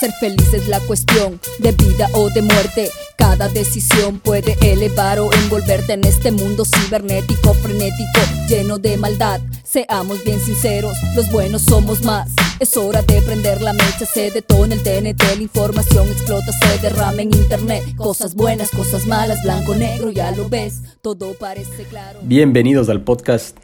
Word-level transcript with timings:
Ser 0.00 0.12
feliz 0.12 0.54
es 0.54 0.66
la 0.66 0.80
cuestión 0.80 1.38
de 1.58 1.72
vida 1.72 2.08
o 2.14 2.30
de 2.30 2.40
muerte. 2.40 2.88
Cada 3.18 3.48
decisión 3.50 4.18
puede 4.18 4.56
elevar 4.62 5.18
o 5.18 5.30
envolverte 5.30 5.92
en 5.92 6.04
este 6.04 6.32
mundo 6.32 6.64
cibernético, 6.64 7.52
frenético, 7.52 8.20
lleno 8.48 8.78
de 8.78 8.96
maldad. 8.96 9.42
Seamos 9.62 10.24
bien 10.24 10.40
sinceros, 10.40 10.96
los 11.14 11.30
buenos 11.30 11.60
somos 11.64 12.02
más. 12.02 12.30
Es 12.60 12.78
hora 12.78 13.02
de 13.02 13.20
prender 13.20 13.60
la 13.60 13.74
mecha, 13.74 14.06
se 14.06 14.30
detona 14.30 14.74
el 14.74 14.82
TNT, 14.82 15.22
la 15.36 15.42
información 15.42 16.08
explota, 16.08 16.50
se 16.50 16.78
derrama 16.78 17.20
en 17.20 17.34
internet. 17.34 17.84
Cosas 17.98 18.34
buenas, 18.34 18.70
cosas 18.70 19.06
malas, 19.06 19.42
blanco, 19.42 19.74
negro, 19.74 20.10
ya 20.10 20.30
lo 20.30 20.48
ves, 20.48 20.80
todo 21.02 21.34
parece 21.34 21.84
claro. 21.84 22.20
Bienvenidos 22.22 22.88
al 22.88 23.02
podcast 23.02 23.54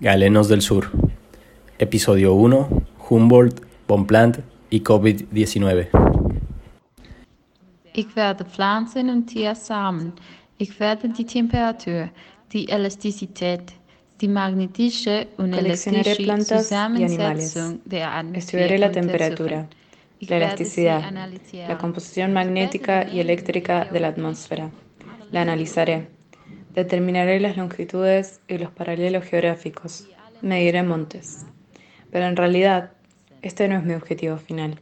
Galenos 0.00 0.48
del 0.48 0.62
Sur. 0.62 0.90
Episodio 1.78 2.32
1, 2.32 2.68
Humboldt, 3.10 3.60
Bonpland 3.86 4.53
y 4.70 4.80
COVID-19. 4.80 5.86
Ik 7.92 8.08
werde 8.14 8.44
pflanzen 8.44 9.08
und 9.08 9.26
Tier 9.26 9.54
samen. 9.54 10.12
Ich 10.56 10.78
werde 10.80 11.08
die 11.08 11.24
Temperatur, 11.24 12.08
die 12.52 12.68
Elastizität, 12.68 13.72
die 14.20 14.28
magnetische 14.28 15.26
und 15.36 15.54
animales. 15.54 16.48
Zusammensetzung 16.48 17.80
der 17.84 18.12
Atmosphäre 18.12 18.76
la 18.78 18.90
temperatura, 18.90 19.66
Ich 20.18 20.30
la 20.30 20.36
elasticidad, 20.36 21.02
la 21.68 21.78
composición 21.78 22.32
magnética 22.32 23.08
y 23.08 23.20
eléctrica 23.20 23.84
de 23.84 24.00
la 24.00 24.08
atmósfera. 24.08 24.70
La 25.30 25.42
analizaré. 25.42 26.08
Determinaré 26.74 27.38
las 27.40 27.56
longitudes 27.56 28.40
y 28.48 28.58
los 28.58 28.70
paralelos 28.70 29.24
geográficos. 29.24 30.08
Mediré 30.42 30.82
montes. 30.82 31.46
Pero 32.10 32.26
en 32.26 32.36
realidad, 32.36 32.90
este 33.44 33.68
no 33.68 33.76
es 33.76 33.84
mi 33.84 33.92
objetivo 33.92 34.38
final. 34.38 34.80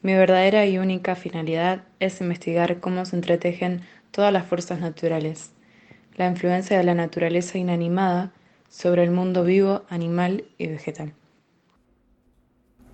Mi 0.00 0.14
verdadera 0.14 0.64
y 0.64 0.78
única 0.78 1.16
finalidad 1.16 1.84
es 2.00 2.22
investigar 2.22 2.80
cómo 2.80 3.04
se 3.04 3.14
entretejen 3.14 3.82
todas 4.10 4.32
las 4.32 4.46
fuerzas 4.46 4.80
naturales, 4.80 5.50
la 6.16 6.26
influencia 6.26 6.78
de 6.78 6.84
la 6.84 6.94
naturaleza 6.94 7.58
inanimada 7.58 8.32
sobre 8.70 9.04
el 9.04 9.10
mundo 9.10 9.44
vivo, 9.44 9.82
animal 9.90 10.44
y 10.56 10.68
vegetal. 10.68 11.12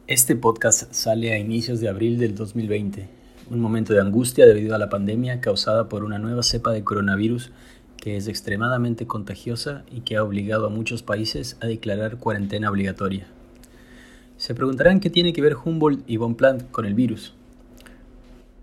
Este 0.09 0.35
podcast 0.35 0.93
sale 0.93 1.33
a 1.33 1.39
inicios 1.39 1.79
de 1.79 1.89
abril 1.89 2.19
del 2.19 2.35
2020, 2.35 3.09
un 3.49 3.61
momento 3.61 3.93
de 3.93 4.01
angustia 4.01 4.45
debido 4.45 4.75
a 4.75 4.79
la 4.79 4.91
pandemia 4.91 5.41
causada 5.41 5.89
por 5.89 6.03
una 6.03 6.19
nueva 6.19 6.43
cepa 6.43 6.73
de 6.73 6.83
coronavirus 6.83 7.53
que 7.97 8.17
es 8.17 8.27
extremadamente 8.27 9.07
contagiosa 9.07 9.85
y 9.89 10.01
que 10.01 10.17
ha 10.17 10.25
obligado 10.25 10.67
a 10.67 10.71
muchos 10.71 11.05
países 11.05 11.57
a 11.61 11.67
declarar 11.67 12.19
cuarentena 12.19 12.71
obligatoria. 12.71 13.29
Se 14.47 14.55
preguntarán 14.55 15.01
qué 15.01 15.11
tiene 15.11 15.33
que 15.33 15.43
ver 15.43 15.57
Humboldt 15.57 16.09
y 16.09 16.19
Bonpland 16.19 16.71
con 16.71 16.87
el 16.87 16.95
virus. 16.95 17.35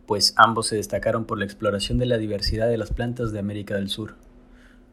Pues 0.06 0.34
ambos 0.38 0.68
se 0.68 0.78
destacaron 0.78 1.26
por 1.26 1.38
la 1.38 1.44
exploración 1.44 1.98
de 1.98 2.06
la 2.06 2.18
diversidad 2.18 2.70
de 2.70 2.78
las 2.78 2.94
plantas 2.94 3.34
de 3.34 3.40
América 3.40 3.76
del 3.76 3.90
Sur. 3.90 4.16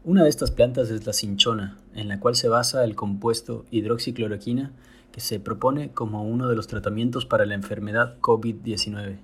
Una 0.02 0.24
de 0.24 0.28
estas 0.28 0.50
plantas 0.50 0.90
es 0.90 1.06
la 1.06 1.12
cinchona, 1.12 1.78
en 1.94 2.08
la 2.08 2.18
cual 2.18 2.34
se 2.34 2.48
basa 2.48 2.82
el 2.82 2.96
compuesto 2.96 3.66
hidroxicloroquina 3.70 4.72
que 5.12 5.20
se 5.20 5.38
propone 5.38 5.92
como 5.92 6.24
uno 6.24 6.48
de 6.48 6.56
los 6.56 6.66
tratamientos 6.66 7.24
para 7.24 7.46
la 7.46 7.54
enfermedad 7.54 8.18
COVID-19. 8.20 9.18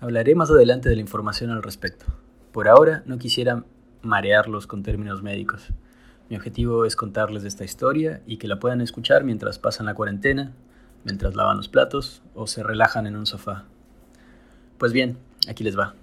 Hablaré 0.00 0.34
más 0.34 0.50
adelante 0.50 0.90
de 0.90 0.96
la 0.96 1.00
información 1.00 1.52
al 1.52 1.62
respecto. 1.62 2.04
Por 2.52 2.68
ahora 2.68 3.02
no 3.06 3.16
quisiera 3.16 3.64
marearlos 4.02 4.66
con 4.66 4.82
términos 4.82 5.22
médicos. 5.22 5.72
Mi 6.30 6.36
objetivo 6.36 6.84
es 6.84 6.94
contarles 6.94 7.42
esta 7.42 7.64
historia 7.64 8.22
y 8.24 8.36
que 8.36 8.46
la 8.46 8.60
puedan 8.60 8.80
escuchar 8.80 9.24
mientras 9.24 9.58
pasan 9.58 9.86
la 9.86 9.94
cuarentena, 9.94 10.52
mientras 11.02 11.34
lavan 11.34 11.56
los 11.56 11.68
platos 11.68 12.22
o 12.36 12.46
se 12.46 12.62
relajan 12.62 13.08
en 13.08 13.16
un 13.16 13.26
sofá. 13.26 13.64
Pues 14.78 14.92
bien, 14.92 15.18
aquí 15.48 15.64
les 15.64 15.76
va. 15.76 15.96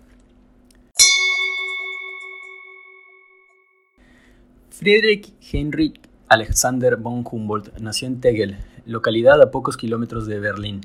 Friedrich 4.69 5.33
Heinrich 5.49 6.01
Alexander 6.27 6.97
von 6.97 7.23
Humboldt 7.25 7.79
nació 7.79 8.09
en 8.09 8.19
Tegel, 8.19 8.57
localidad 8.85 9.41
a 9.41 9.49
pocos 9.49 9.77
kilómetros 9.77 10.27
de 10.27 10.41
Berlín, 10.41 10.81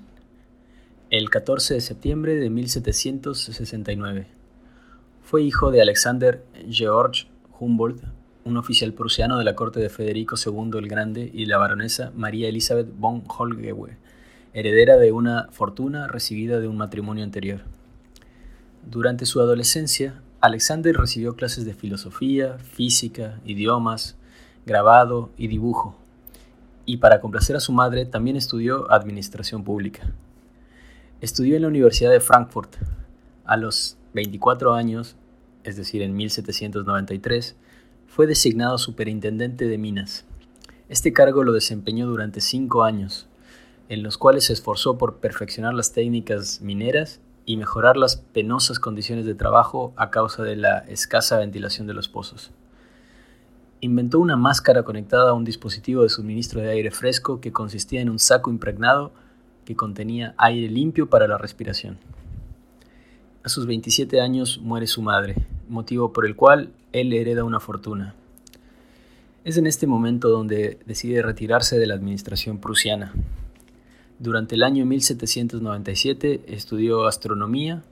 el 1.10 1.31
14 1.31 1.75
de 1.75 1.81
septiembre 1.81 2.36
de 2.36 2.48
1769. 2.48 4.28
Fue 5.25 5.42
hijo 5.42 5.72
de 5.72 5.82
Alexander 5.82 6.44
Georg 6.70 7.26
Humboldt, 7.58 8.04
un 8.44 8.56
oficial 8.56 8.92
prusiano 8.92 9.38
de 9.38 9.44
la 9.44 9.54
corte 9.54 9.80
de 9.80 9.88
Federico 9.88 10.36
II 10.36 10.78
el 10.78 10.88
Grande 10.88 11.30
y 11.32 11.47
la 11.47 11.58
baronesa 11.58 12.12
María 12.16 12.48
Elizabeth 12.48 12.88
von 12.97 13.22
Holgewe, 13.26 13.97
heredera 14.53 14.97
de 14.97 15.12
una 15.12 15.48
fortuna 15.50 16.08
recibida 16.08 16.60
de 16.60 16.69
un 16.69 16.76
matrimonio 16.76 17.25
anterior. 17.25 17.60
Durante 18.88 19.26
su 19.26 19.41
adolescencia, 19.41 20.20
Alexander 20.41 20.97
recibió 20.97 21.36
clases 21.36 21.64
de 21.64 21.75
filosofía, 21.75 22.58
física, 22.58 23.41
idiomas, 23.44 24.16
grabado 24.66 25.31
y 25.36 25.47
dibujo, 25.47 25.97
y 26.84 26.97
para 26.97 27.20
complacer 27.20 27.54
a 27.54 27.60
su 27.60 27.72
madre 27.72 28.06
también 28.06 28.36
estudió 28.36 28.91
administración 28.91 29.62
pública. 29.62 30.02
Estudió 31.20 31.54
en 31.54 31.62
la 31.62 31.69
Universidad 31.69 32.10
de 32.10 32.20
Frankfurt. 32.20 32.75
A 33.44 33.56
los 33.56 33.97
24 34.14 34.75
años, 34.75 35.16
es 35.62 35.76
decir, 35.76 36.02
en 36.02 36.16
1793, 36.16 37.56
fue 38.15 38.27
designado 38.27 38.77
superintendente 38.77 39.67
de 39.67 39.78
minas. 39.78 40.27
Este 40.91 41.15
cargo 41.15 41.45
lo 41.45 41.53
desempeñó 41.55 42.06
durante 42.06 42.43
cinco 42.43 42.83
años, 42.83 43.27
en 43.89 44.03
los 44.03 44.19
cuales 44.19 44.45
se 44.45 44.53
esforzó 44.53 44.99
por 44.99 45.17
perfeccionar 45.17 45.73
las 45.73 45.95
técnicas 45.95 46.61
mineras 46.61 47.23
y 47.47 47.56
mejorar 47.56 47.97
las 47.97 48.17
penosas 48.17 48.78
condiciones 48.78 49.25
de 49.25 49.34
trabajo 49.34 49.95
a 49.97 50.11
causa 50.11 50.43
de 50.43 50.56
la 50.56 50.81
escasa 50.81 51.39
ventilación 51.39 51.87
de 51.87 51.95
los 51.95 52.11
pozos. 52.11 52.50
Inventó 53.81 54.21
una 54.21 54.37
máscara 54.37 54.83
conectada 54.83 55.31
a 55.31 55.33
un 55.33 55.44
dispositivo 55.44 56.03
de 56.03 56.11
suministro 56.11 56.61
de 56.61 56.69
aire 56.69 56.91
fresco 56.91 57.41
que 57.41 57.50
consistía 57.50 58.03
en 58.03 58.11
un 58.11 58.19
saco 58.19 58.50
impregnado 58.50 59.15
que 59.65 59.75
contenía 59.75 60.34
aire 60.37 60.69
limpio 60.69 61.09
para 61.09 61.27
la 61.27 61.39
respiración. 61.39 61.97
A 63.44 63.48
sus 63.48 63.66
27 63.66 64.20
años 64.20 64.60
muere 64.62 64.86
su 64.86 65.03
madre, 65.03 65.34
motivo 65.69 66.12
por 66.12 66.26
el 66.26 66.36
cual 66.36 66.72
él 66.92 67.12
hereda 67.12 67.42
una 67.42 67.58
fortuna. 67.58 68.14
Es 69.42 69.56
en 69.56 69.66
este 69.66 69.88
momento 69.88 70.28
donde 70.28 70.78
decide 70.86 71.22
retirarse 71.22 71.76
de 71.76 71.88
la 71.88 71.94
administración 71.94 72.58
prusiana. 72.58 73.12
Durante 74.20 74.54
el 74.54 74.62
año 74.62 74.86
1797 74.86 76.44
estudió 76.47 77.08
astronomía 77.08 77.82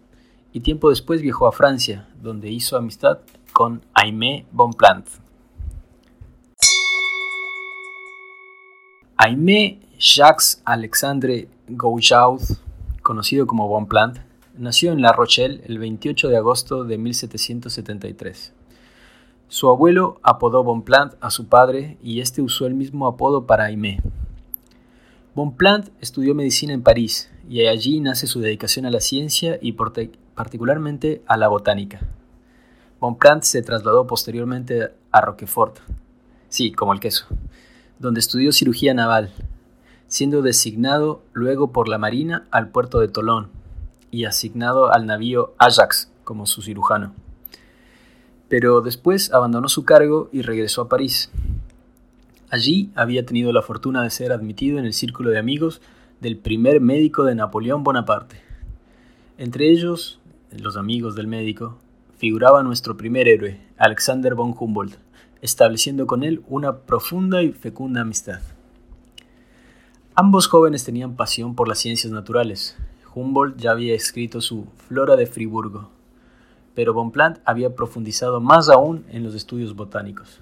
y 0.53 0.61
tiempo 0.61 0.91
después 0.91 1.21
viajó 1.21 1.49
a 1.49 1.53
Francia, 1.53 2.07
donde 2.23 2.49
hizo 2.49 2.77
amistad 2.77 3.19
con 3.53 3.83
Aimé 3.93 4.47
Bonpland. 4.53 5.05
Aimé 9.17 9.81
Jacques 9.99 10.63
Alexandre 10.65 11.49
Goujaud, 11.69 12.41
conocido 13.03 13.49
como 13.49 13.67
Bonpland, 13.67 14.30
nació 14.57 14.93
en 14.93 15.03
La 15.03 15.13
Rochelle 15.13 15.63
el 15.67 15.79
28 15.79 16.29
de 16.29 16.37
agosto 16.37 16.85
de 16.85 16.99
1773. 16.99 18.53
Su 19.49 19.69
abuelo 19.69 20.21
apodó 20.23 20.63
Bonpland 20.63 21.15
a 21.21 21.31
su 21.31 21.47
padre 21.49 21.99
y 22.03 22.21
este 22.21 22.43
usó 22.43 22.67
el 22.67 22.75
mismo 22.75 23.07
apodo 23.07 23.47
para 23.47 23.65
Aimé. 23.65 24.01
Bonpland 25.35 25.91
estudió 26.01 26.35
medicina 26.35 26.73
en 26.73 26.83
París 26.83 27.31
y 27.49 27.67
allí 27.67 28.01
nace 28.01 28.27
su 28.27 28.41
dedicación 28.41 28.87
a 28.87 28.91
la 28.91 29.01
ciencia 29.01 29.59
y 29.61 29.73
particularmente 29.73 31.23
a 31.27 31.37
la 31.37 31.49
botánica. 31.49 32.01
Bonpland 33.01 33.43
se 33.43 33.63
trasladó 33.63 34.07
posteriormente 34.07 34.93
a 35.11 35.21
Roquefort, 35.21 35.79
sí, 36.49 36.71
como 36.73 36.93
el 36.93 37.01
queso, 37.01 37.27
donde 37.99 38.21
estudió 38.21 38.53
cirugía 38.53 38.93
naval, 38.93 39.33
siendo 40.07 40.43
designado 40.43 41.23
luego 41.33 41.73
por 41.73 41.89
la 41.89 41.99
Marina 41.99 42.47
al 42.51 42.69
puerto 42.69 43.01
de 43.01 43.09
Tolón 43.09 43.60
y 44.11 44.25
asignado 44.25 44.93
al 44.93 45.07
navío 45.07 45.55
Ajax 45.59 46.11
como 46.25 46.47
su 46.47 46.63
cirujano. 46.63 47.15
Pero 48.49 48.81
después 48.81 49.33
abandonó 49.33 49.69
su 49.69 49.85
cargo 49.85 50.29
y 50.33 50.43
regresó 50.43 50.83
a 50.83 50.89
París. 50.89 51.31
Allí 52.51 52.91
había 52.97 53.25
tenido 53.25 53.53
la 53.53 53.63
fortuna 53.63 54.03
de 54.03 54.11
ser 54.11 54.33
admitido 54.33 54.79
en 54.79 54.85
el 54.85 54.93
círculo 54.93 55.31
de 55.31 55.39
amigos 55.39 55.81
del 56.21 56.37
primer 56.37 56.81
médico 56.81 57.25
de 57.25 57.35
Napoleón 57.35 57.85
Bonaparte. 57.85 58.41
Entre 59.39 59.71
ellos, 59.71 60.21
los 60.51 60.77
amigos 60.77 61.15
del 61.15 61.29
médico, 61.29 61.79
figuraba 62.19 62.63
nuestro 62.63 62.97
primer 62.97 63.29
héroe, 63.29 63.61
Alexander 63.79 64.35
von 64.35 64.55
Humboldt, 64.59 64.99
estableciendo 65.41 66.07
con 66.07 66.23
él 66.23 66.43
una 66.49 66.79
profunda 66.79 67.43
y 67.43 67.53
fecunda 67.53 68.03
amistad. 68.03 68.41
Ambos 70.15 70.49
jóvenes 70.49 70.85
tenían 70.85 71.17
pasión 71.17 71.55
por 71.55 71.69
las 71.69 71.79
ciencias 71.79 72.13
naturales. 72.13 72.77
Humboldt 73.13 73.57
ya 73.57 73.73
había 73.73 73.95
escrito 73.95 74.41
su 74.41 74.67
Flora 74.87 75.17
de 75.17 75.27
Friburgo, 75.27 75.89
pero 76.75 76.95
Bonpland 76.95 77.41
había 77.45 77.75
profundizado 77.75 78.41
más 78.41 78.69
aún 78.69 79.05
en 79.11 79.25
los 79.25 79.35
estudios 79.35 79.75
botánicos. 79.75 80.41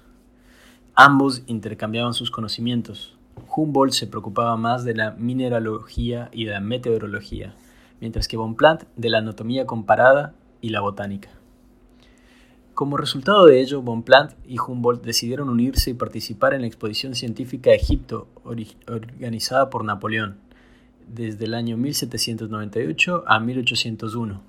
Ambos 0.93 1.41
intercambiaban 1.47 2.13
sus 2.13 2.29
conocimientos. 2.29 3.17
Humboldt 3.55 3.93
se 3.93 4.05
preocupaba 4.05 4.55
más 4.55 4.83
de 4.83 4.93
la 4.93 5.11
mineralogía 5.11 6.29
y 6.31 6.45
de 6.45 6.51
la 6.51 6.59
meteorología, 6.59 7.55
mientras 8.01 8.27
que 8.27 8.37
Bonpland 8.37 8.85
de 8.95 9.09
la 9.09 9.17
anatomía 9.17 9.65
comparada 9.65 10.35
y 10.61 10.69
la 10.69 10.81
botánica. 10.81 11.29
Como 12.75 12.97
resultado 12.97 13.47
de 13.47 13.61
ello, 13.61 13.81
Bonpland 13.81 14.35
y 14.45 14.59
Humboldt 14.59 15.03
decidieron 15.03 15.49
unirse 15.49 15.89
y 15.89 15.95
participar 15.95 16.53
en 16.53 16.61
la 16.61 16.67
exposición 16.67 17.15
científica 17.15 17.71
a 17.71 17.75
Egipto 17.75 18.27
organizada 18.43 19.71
por 19.71 19.83
Napoleón 19.83 20.48
desde 21.13 21.45
el 21.45 21.53
año 21.53 21.77
1798 21.77 23.23
a 23.27 23.39
1801. 23.39 24.41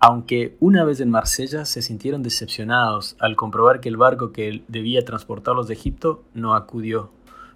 Aunque 0.00 0.56
una 0.60 0.84
vez 0.84 1.00
en 1.00 1.10
Marsella 1.10 1.64
se 1.64 1.82
sintieron 1.82 2.22
decepcionados 2.22 3.16
al 3.18 3.34
comprobar 3.34 3.80
que 3.80 3.88
el 3.88 3.96
barco 3.96 4.30
que 4.30 4.62
debía 4.68 5.04
transportarlos 5.04 5.66
de 5.66 5.74
Egipto 5.74 6.22
no 6.34 6.54
acudió, 6.54 7.10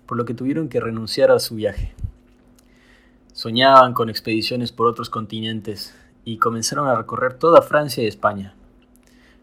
por 0.06 0.18
lo 0.18 0.24
que 0.24 0.34
tuvieron 0.34 0.68
que 0.68 0.80
renunciar 0.80 1.30
a 1.30 1.38
su 1.38 1.54
viaje. 1.54 1.94
Soñaban 3.32 3.94
con 3.94 4.10
expediciones 4.10 4.72
por 4.72 4.88
otros 4.88 5.08
continentes 5.08 5.94
y 6.24 6.38
comenzaron 6.38 6.88
a 6.88 6.96
recorrer 6.96 7.34
toda 7.34 7.62
Francia 7.62 8.02
y 8.02 8.06
España. 8.06 8.54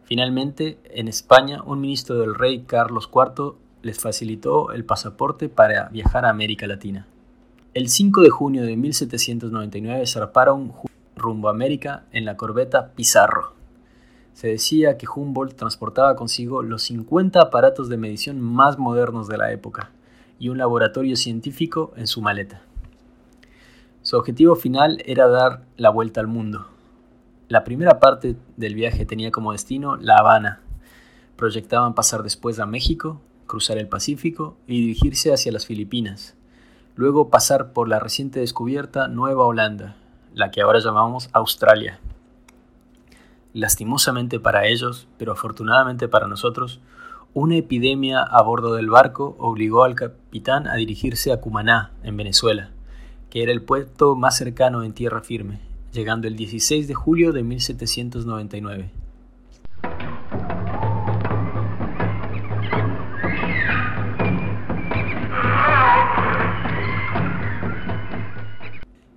Finalmente, 0.03 0.77
en 0.85 1.07
España, 1.07 1.63
un 1.63 1.79
ministro 1.79 2.17
del 2.17 2.35
rey 2.35 2.63
Carlos 2.67 3.09
IV 3.13 3.55
les 3.81 3.99
facilitó 3.99 4.71
el 4.73 4.83
pasaporte 4.83 5.47
para 5.47 5.87
viajar 5.89 6.25
a 6.25 6.29
América 6.29 6.67
Latina. 6.67 7.07
El 7.75 7.87
5 7.87 8.21
de 8.23 8.31
junio 8.31 8.63
de 8.63 8.75
1799 8.75 10.07
zarparon 10.07 10.73
rumbo 11.15 11.49
a 11.49 11.51
América 11.51 12.05
en 12.11 12.25
la 12.25 12.35
corbeta 12.35 12.93
Pizarro. 12.95 13.53
Se 14.33 14.47
decía 14.47 14.97
que 14.97 15.05
Humboldt 15.07 15.55
transportaba 15.55 16.15
consigo 16.15 16.63
los 16.63 16.81
50 16.81 17.39
aparatos 17.39 17.87
de 17.87 17.97
medición 17.97 18.41
más 18.41 18.79
modernos 18.79 19.27
de 19.27 19.37
la 19.37 19.51
época 19.51 19.91
y 20.39 20.49
un 20.49 20.57
laboratorio 20.57 21.15
científico 21.15 21.93
en 21.95 22.07
su 22.07 22.23
maleta. 22.23 22.63
Su 24.01 24.17
objetivo 24.17 24.55
final 24.55 25.03
era 25.05 25.27
dar 25.27 25.61
la 25.77 25.91
vuelta 25.91 26.21
al 26.21 26.27
mundo. 26.27 26.65
La 27.49 27.63
primera 27.63 27.99
parte 27.99 28.35
del 28.57 28.73
viaje 28.73 29.05
tenía 29.05 29.29
como 29.29 29.51
destino 29.51 29.95
La 29.95 30.17
Habana. 30.17 30.63
Proyectaban 31.35 31.93
pasar 31.93 32.23
después 32.23 32.59
a 32.59 32.65
México, 32.65 33.21
cruzar 33.45 33.77
el 33.77 33.87
Pacífico 33.87 34.57
y 34.65 34.81
dirigirse 34.81 35.31
hacia 35.31 35.51
las 35.51 35.67
Filipinas. 35.67 36.35
Luego 36.99 37.29
pasar 37.29 37.71
por 37.71 37.87
la 37.87 37.97
reciente 37.97 38.41
descubierta 38.41 39.07
Nueva 39.07 39.45
Holanda, 39.45 39.95
la 40.33 40.51
que 40.51 40.59
ahora 40.59 40.79
llamamos 40.79 41.29
Australia. 41.31 42.01
Lastimosamente 43.53 44.41
para 44.41 44.67
ellos, 44.67 45.07
pero 45.17 45.31
afortunadamente 45.31 46.09
para 46.09 46.27
nosotros, 46.27 46.81
una 47.33 47.55
epidemia 47.55 48.21
a 48.21 48.41
bordo 48.41 48.73
del 48.73 48.89
barco 48.89 49.37
obligó 49.39 49.85
al 49.85 49.95
capitán 49.95 50.67
a 50.67 50.75
dirigirse 50.75 51.31
a 51.31 51.39
Cumaná, 51.39 51.93
en 52.03 52.17
Venezuela, 52.17 52.71
que 53.29 53.43
era 53.43 53.53
el 53.53 53.61
puerto 53.61 54.17
más 54.17 54.35
cercano 54.35 54.83
en 54.83 54.91
tierra 54.91 55.21
firme, 55.21 55.61
llegando 55.93 56.27
el 56.27 56.35
16 56.35 56.85
de 56.85 56.95
julio 56.95 57.31
de 57.31 57.43
1799. 57.43 58.98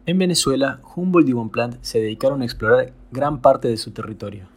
En 0.04 0.19
Venezuela, 0.19 0.81
Humboldt 0.96 1.28
y 1.28 1.32
Bonpland 1.32 1.78
se 1.81 2.00
dedicaron 2.00 2.43
a 2.43 2.44
explorar 2.44 2.93
gran 3.12 3.40
parte 3.40 3.69
de 3.69 3.76
su 3.76 3.93
territorio. 3.93 4.49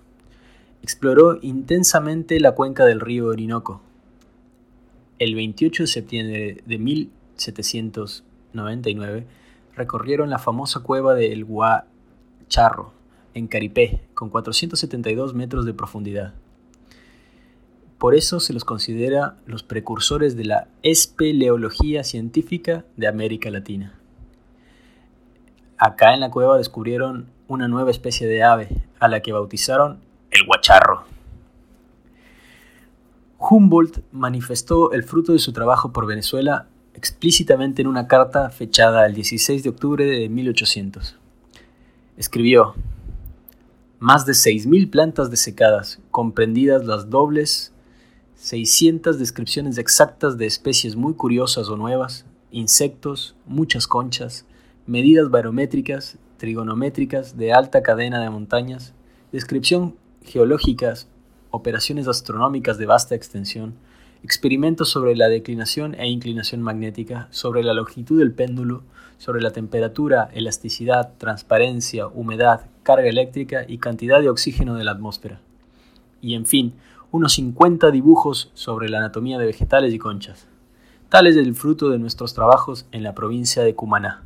Exploró 0.82 1.38
intensamente 1.40 2.40
la 2.40 2.54
cuenca 2.54 2.84
del 2.84 3.00
río 3.00 3.28
Orinoco. 3.28 3.80
El 5.20 5.36
28 5.36 5.84
de 5.84 5.88
septiembre 5.88 6.64
de 6.66 6.80
1799 6.80 9.28
recorrieron 9.76 10.32
la 10.32 10.40
famosa 10.40 10.80
cueva 10.80 11.14
del 11.14 11.46
Guacharro, 11.46 12.92
en 13.36 13.46
Caripé, 13.46 14.02
con 14.16 14.32
472 14.32 15.36
metros 15.36 15.68
de 15.68 15.76
profundidad. 15.76 16.34
Por 18.00 18.16
eso 18.16 18.40
se 18.40 18.54
los 18.54 18.66
considera 18.66 19.38
los 19.46 19.62
precursores 19.62 20.36
de 20.36 20.46
la 20.46 20.70
espeleología 20.82 22.04
científica 22.04 22.84
de 22.98 23.08
América 23.08 23.52
Latina. 23.52 24.00
Acá 25.78 26.14
en 26.14 26.22
la 26.22 26.32
cueva 26.32 26.58
descubrieron 26.58 27.28
una 27.48 27.68
nueva 27.68 27.92
especie 27.92 28.28
de 28.28 28.44
ave, 28.44 28.70
a 29.00 29.08
la 29.08 29.22
que 29.22 29.34
bautizaron 29.34 30.00
el 30.32 30.46
guacharro. 30.46 31.04
Humboldt 33.38 34.00
manifestó 34.12 34.92
el 34.94 35.04
fruto 35.04 35.34
de 35.34 35.40
su 35.40 35.52
trabajo 35.52 35.92
por 35.92 36.08
Venezuela 36.08 36.68
explícitamente 36.94 37.82
en 37.82 37.88
una 37.88 38.08
carta 38.08 38.50
fechada 38.50 39.06
el 39.06 39.14
16 39.14 39.64
de 39.64 39.70
octubre 39.70 40.06
de 40.06 40.30
1800. 40.30 41.18
Escribió, 42.18 42.74
más 44.00 44.26
de 44.26 44.32
6.000 44.32 44.90
plantas 44.90 45.30
desecadas, 45.30 46.00
comprendidas 46.10 46.86
las 46.86 47.10
dobles, 47.10 47.74
600 48.36 49.20
descripciones 49.20 49.78
exactas 49.78 50.38
de 50.38 50.46
especies 50.46 50.96
muy 50.96 51.16
curiosas 51.16 51.68
o 51.68 51.76
nuevas, 51.76 52.26
insectos, 52.52 53.36
muchas 53.46 53.88
conchas, 53.88 54.46
medidas 54.88 55.32
barométricas, 55.32 56.18
trigonométricas 56.38 57.38
de 57.38 57.54
alta 57.54 57.82
cadena 57.82 58.22
de 58.22 58.30
montañas, 58.30 58.94
descripción 59.32 59.96
geológicas, 60.24 61.08
operaciones 61.50 62.08
astronómicas 62.08 62.78
de 62.78 62.86
vasta 62.86 63.16
extensión, 63.16 63.76
experimentos 64.24 64.90
sobre 64.90 65.16
la 65.16 65.28
declinación 65.28 65.96
e 65.96 66.08
inclinación 66.08 66.62
magnética, 66.62 67.28
sobre 67.32 67.64
la 67.64 67.74
longitud 67.74 68.20
del 68.20 68.34
péndulo, 68.34 68.84
sobre 69.18 69.42
la 69.42 69.52
temperatura, 69.52 70.30
elasticidad, 70.34 71.14
transparencia, 71.18 72.08
humedad, 72.08 72.68
carga 72.84 73.08
eléctrica 73.08 73.66
y 73.68 73.78
cantidad 73.78 74.20
de 74.20 74.30
oxígeno 74.30 74.76
de 74.76 74.84
la 74.84 74.92
atmósfera. 74.92 75.42
Y 76.22 76.36
en 76.36 76.46
fin, 76.46 76.74
unos 77.12 77.34
50 77.34 77.92
dibujos 77.92 78.52
sobre 78.54 78.90
la 78.90 78.98
anatomía 78.98 79.38
de 79.38 79.46
vegetales 79.46 79.94
y 79.94 80.00
conchas. 80.00 80.48
Tal 81.10 81.28
es 81.28 81.38
el 81.38 81.56
fruto 81.56 81.90
de 81.90 82.00
nuestros 82.00 82.34
trabajos 82.34 82.88
en 82.92 83.04
la 83.04 83.16
provincia 83.16 83.64
de 83.64 83.74
Cumaná. 83.74 84.25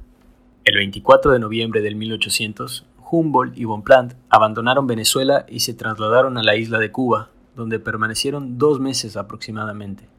El 0.65 0.75
24 0.75 1.31
de 1.31 1.39
noviembre 1.39 1.81
de 1.81 1.95
1800, 1.95 2.85
Humboldt 3.09 3.57
y 3.57 3.63
Bonpland 3.63 4.15
abandonaron 4.29 4.87
Venezuela 4.87 5.45
y 5.47 5.61
se 5.61 5.73
trasladaron 5.73 6.37
a 6.37 6.43
la 6.43 6.57
isla 6.57 6.79
de 6.79 6.91
Cuba, 6.91 7.31
donde 7.55 7.79
permanecieron 7.79 8.57
dos 8.57 8.79
meses 8.79 9.15
aproximadamente, 9.15 10.09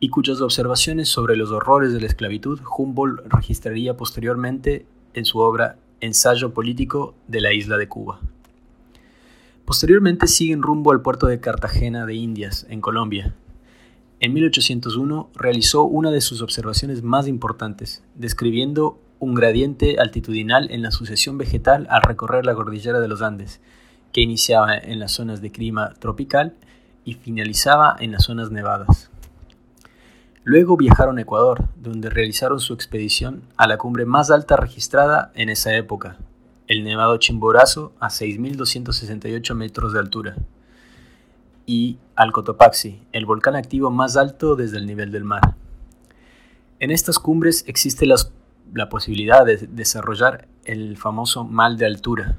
y 0.00 0.08
cuyas 0.08 0.40
observaciones 0.40 1.08
sobre 1.08 1.36
los 1.36 1.50
horrores 1.50 1.92
de 1.92 2.00
la 2.00 2.08
esclavitud 2.08 2.60
Humboldt 2.76 3.22
registraría 3.28 3.96
posteriormente 3.96 4.86
en 5.14 5.24
su 5.24 5.38
obra 5.38 5.76
Ensayo 6.00 6.52
político 6.52 7.14
de 7.28 7.40
la 7.40 7.52
isla 7.52 7.76
de 7.76 7.88
Cuba. 7.88 8.20
Posteriormente 9.64 10.26
siguen 10.26 10.62
rumbo 10.62 10.90
al 10.90 11.00
puerto 11.00 11.26
de 11.26 11.40
Cartagena 11.40 12.06
de 12.06 12.14
Indias, 12.14 12.66
en 12.68 12.80
Colombia. 12.80 13.34
En 14.18 14.32
1801 14.32 15.30
realizó 15.36 15.84
una 15.84 16.10
de 16.10 16.20
sus 16.20 16.42
observaciones 16.42 17.02
más 17.02 17.28
importantes, 17.28 18.02
describiendo 18.16 18.98
un 19.20 19.34
gradiente 19.34 20.00
altitudinal 20.00 20.70
en 20.70 20.82
la 20.82 20.90
sucesión 20.90 21.38
vegetal 21.38 21.86
al 21.90 22.02
recorrer 22.02 22.44
la 22.44 22.54
cordillera 22.54 22.98
de 22.98 23.06
los 23.06 23.22
Andes, 23.22 23.60
que 24.12 24.22
iniciaba 24.22 24.76
en 24.76 24.98
las 24.98 25.12
zonas 25.12 25.40
de 25.40 25.52
clima 25.52 25.94
tropical 26.00 26.56
y 27.04 27.14
finalizaba 27.14 27.94
en 28.00 28.12
las 28.12 28.24
zonas 28.24 28.50
nevadas. 28.50 29.10
Luego 30.42 30.76
viajaron 30.76 31.18
a 31.18 31.20
Ecuador, 31.20 31.68
donde 31.76 32.08
realizaron 32.08 32.60
su 32.60 32.72
expedición 32.72 33.42
a 33.56 33.68
la 33.68 33.76
cumbre 33.76 34.06
más 34.06 34.30
alta 34.30 34.56
registrada 34.56 35.30
en 35.34 35.50
esa 35.50 35.76
época, 35.76 36.16
el 36.66 36.82
Nevado 36.82 37.18
Chimborazo 37.18 37.92
a 38.00 38.08
6.268 38.08 39.54
metros 39.54 39.92
de 39.92 39.98
altura, 39.98 40.36
y 41.66 41.98
al 42.16 42.32
Cotopaxi, 42.32 43.02
el 43.12 43.26
volcán 43.26 43.54
activo 43.54 43.90
más 43.90 44.16
alto 44.16 44.56
desde 44.56 44.78
el 44.78 44.86
nivel 44.86 45.12
del 45.12 45.24
mar. 45.24 45.56
En 46.78 46.90
estas 46.90 47.18
cumbres 47.18 47.64
existe 47.68 48.06
las 48.06 48.32
la 48.74 48.88
posibilidad 48.88 49.44
de 49.44 49.56
desarrollar 49.56 50.48
el 50.64 50.96
famoso 50.96 51.44
mal 51.44 51.76
de 51.76 51.86
altura, 51.86 52.36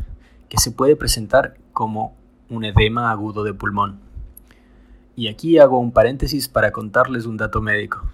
que 0.50 0.58
se 0.58 0.72
puede 0.72 0.96
presentar 0.96 1.56
como 1.74 2.16
un 2.50 2.66
edema 2.66 3.12
agudo 3.12 3.44
de 3.44 3.54
pulmón. 3.54 4.00
Y 5.16 5.28
aquí 5.28 5.58
hago 5.58 5.80
un 5.80 5.92
paréntesis 5.92 6.48
para 6.48 6.72
contarles 6.72 7.26
un 7.26 7.38
dato 7.38 7.62
médico. 7.62 8.10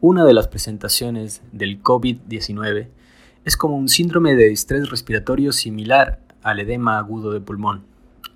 Una 0.00 0.24
de 0.24 0.34
las 0.34 0.48
presentaciones 0.48 1.42
del 1.52 1.82
COVID-19 1.82 2.88
es 3.44 3.56
como 3.56 3.76
un 3.76 3.88
síndrome 3.88 4.34
de 4.34 4.52
estrés 4.52 4.90
respiratorio 4.90 5.52
similar 5.52 6.20
al 6.42 6.60
edema 6.60 6.98
agudo 6.98 7.32
de 7.32 7.40
pulmón, 7.40 7.84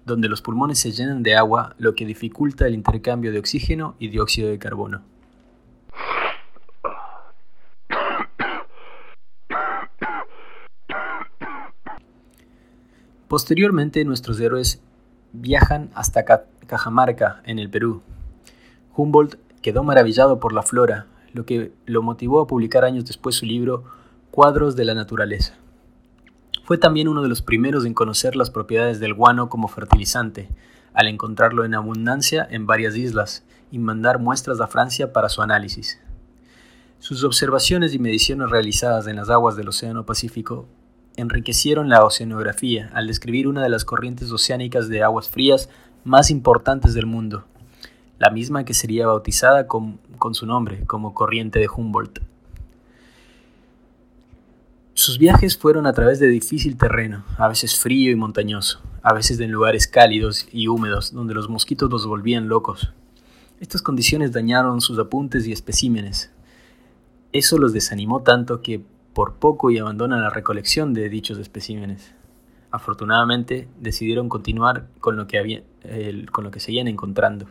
donde 0.07 0.29
los 0.29 0.41
pulmones 0.41 0.79
se 0.79 0.93
llenan 0.93 1.23
de 1.23 1.37
agua, 1.37 1.75
lo 1.79 1.95
que 1.95 2.07
dificulta 2.07 2.67
el 2.67 2.75
intercambio 2.75 3.33
de 3.33 3.39
oxígeno 3.39 3.95
y 3.99 4.09
dióxido 4.09 4.49
de 4.49 4.59
carbono. 4.59 5.03
Posteriormente, 13.31 14.05
nuestros 14.05 14.41
héroes 14.41 14.83
viajan 15.33 15.89
hasta 15.95 16.25
Cajamarca, 16.67 17.41
en 17.45 17.61
el 17.61 17.71
Perú. 17.71 18.03
Humboldt 18.97 19.37
quedó 19.63 19.85
maravillado 19.85 20.41
por 20.41 20.53
la 20.53 20.65
flora, 20.65 21.07
lo 21.33 21.47
que 21.47 21.71
lo 21.87 22.03
motivó 22.03 22.41
a 22.41 22.49
publicar 22.49 22.85
años 22.85 23.05
después 23.05 23.37
su 23.37 23.47
libro 23.47 23.85
Cuadros 24.33 24.75
de 24.75 24.85
la 24.85 24.95
Naturaleza. 24.95 25.55
Fue 26.65 26.77
también 26.77 27.07
uno 27.07 27.23
de 27.23 27.29
los 27.29 27.41
primeros 27.41 27.85
en 27.85 27.95
conocer 27.95 28.35
las 28.35 28.51
propiedades 28.51 28.99
del 28.99 29.15
guano 29.15 29.49
como 29.49 29.69
fertilizante, 29.69 30.49
al 30.93 31.07
encontrarlo 31.07 31.65
en 31.65 31.77
abundancia 31.77 32.45
en 32.51 32.67
varias 32.67 32.97
islas 32.97 33.45
y 33.71 33.79
mandar 33.79 34.19
muestras 34.19 34.61
a 34.61 34.67
Francia 34.67 35.13
para 35.13 35.29
su 35.29 35.41
análisis. 35.41 36.01
Sus 36.99 37.23
observaciones 37.23 37.95
y 37.95 38.01
mediciones 38.01 38.51
realizadas 38.51 39.07
en 39.07 39.15
las 39.15 39.31
aguas 39.31 39.55
del 39.55 39.69
Océano 39.69 40.05
Pacífico 40.05 40.67
enriquecieron 41.17 41.89
la 41.89 42.05
oceanografía 42.05 42.91
al 42.95 43.07
describir 43.07 43.49
una 43.49 43.63
de 43.63 43.69
las 43.69 43.85
corrientes 43.85 44.31
oceánicas 44.33 44.89
de 44.89 45.03
aguas 45.03 45.29
frías 45.29 45.69
más 46.05 46.31
importantes 46.31 46.95
del 46.95 47.07
mundo, 47.07 47.45
la 48.19 48.31
misma 48.31 48.65
que 48.65 48.75
sería 48.75 49.07
bautizada 49.07 49.67
con, 49.67 49.99
con 50.19 50.35
su 50.35 50.47
nombre 50.47 50.85
como 50.87 51.15
corriente 51.15 51.59
de 51.59 51.69
Humboldt. 51.69 52.21
Sus 54.95 55.19
viajes 55.19 55.57
fueron 55.57 55.87
a 55.87 55.93
través 55.93 56.21
de 56.21 56.29
difícil 56.29 56.77
terreno, 56.77 57.25
a 57.39 57.49
veces 57.49 57.79
frío 57.79 58.11
y 58.11 58.17
montañoso, 58.17 58.83
a 59.03 59.15
veces 59.15 59.41
en 59.41 59.51
lugares 59.51 59.87
cálidos 59.87 60.47
y 60.53 60.69
húmedos 60.69 61.13
donde 61.13 61.33
los 61.33 61.49
mosquitos 61.49 61.91
los 61.91 62.07
volvían 62.07 62.49
locos. 62.49 62.93
Estas 63.61 63.83
condiciones 63.83 64.33
dañaron 64.33 64.81
sus 64.81 64.99
apuntes 64.99 65.47
y 65.47 65.53
especímenes. 65.53 66.31
Eso 67.33 67.57
los 67.59 67.73
desanimó 67.73 68.23
tanto 68.23 68.61
que 68.61 68.83
por 69.15 69.35
poco 69.35 69.71
y 69.71 69.79
abandonan 69.79 70.23
la 70.23 70.31
recolección 70.31 70.95
de 70.95 71.09
dichos 71.09 71.39
especímenes. 71.39 72.15
Afortunadamente 72.71 73.69
decidieron 73.81 74.29
continuar 74.29 74.87
con 75.01 75.17
lo 75.17 75.27
que, 75.27 75.65
con 76.31 76.45
lo 76.45 76.51
que 76.51 76.61
seguían 76.61 76.89
encontrando. 76.89 77.47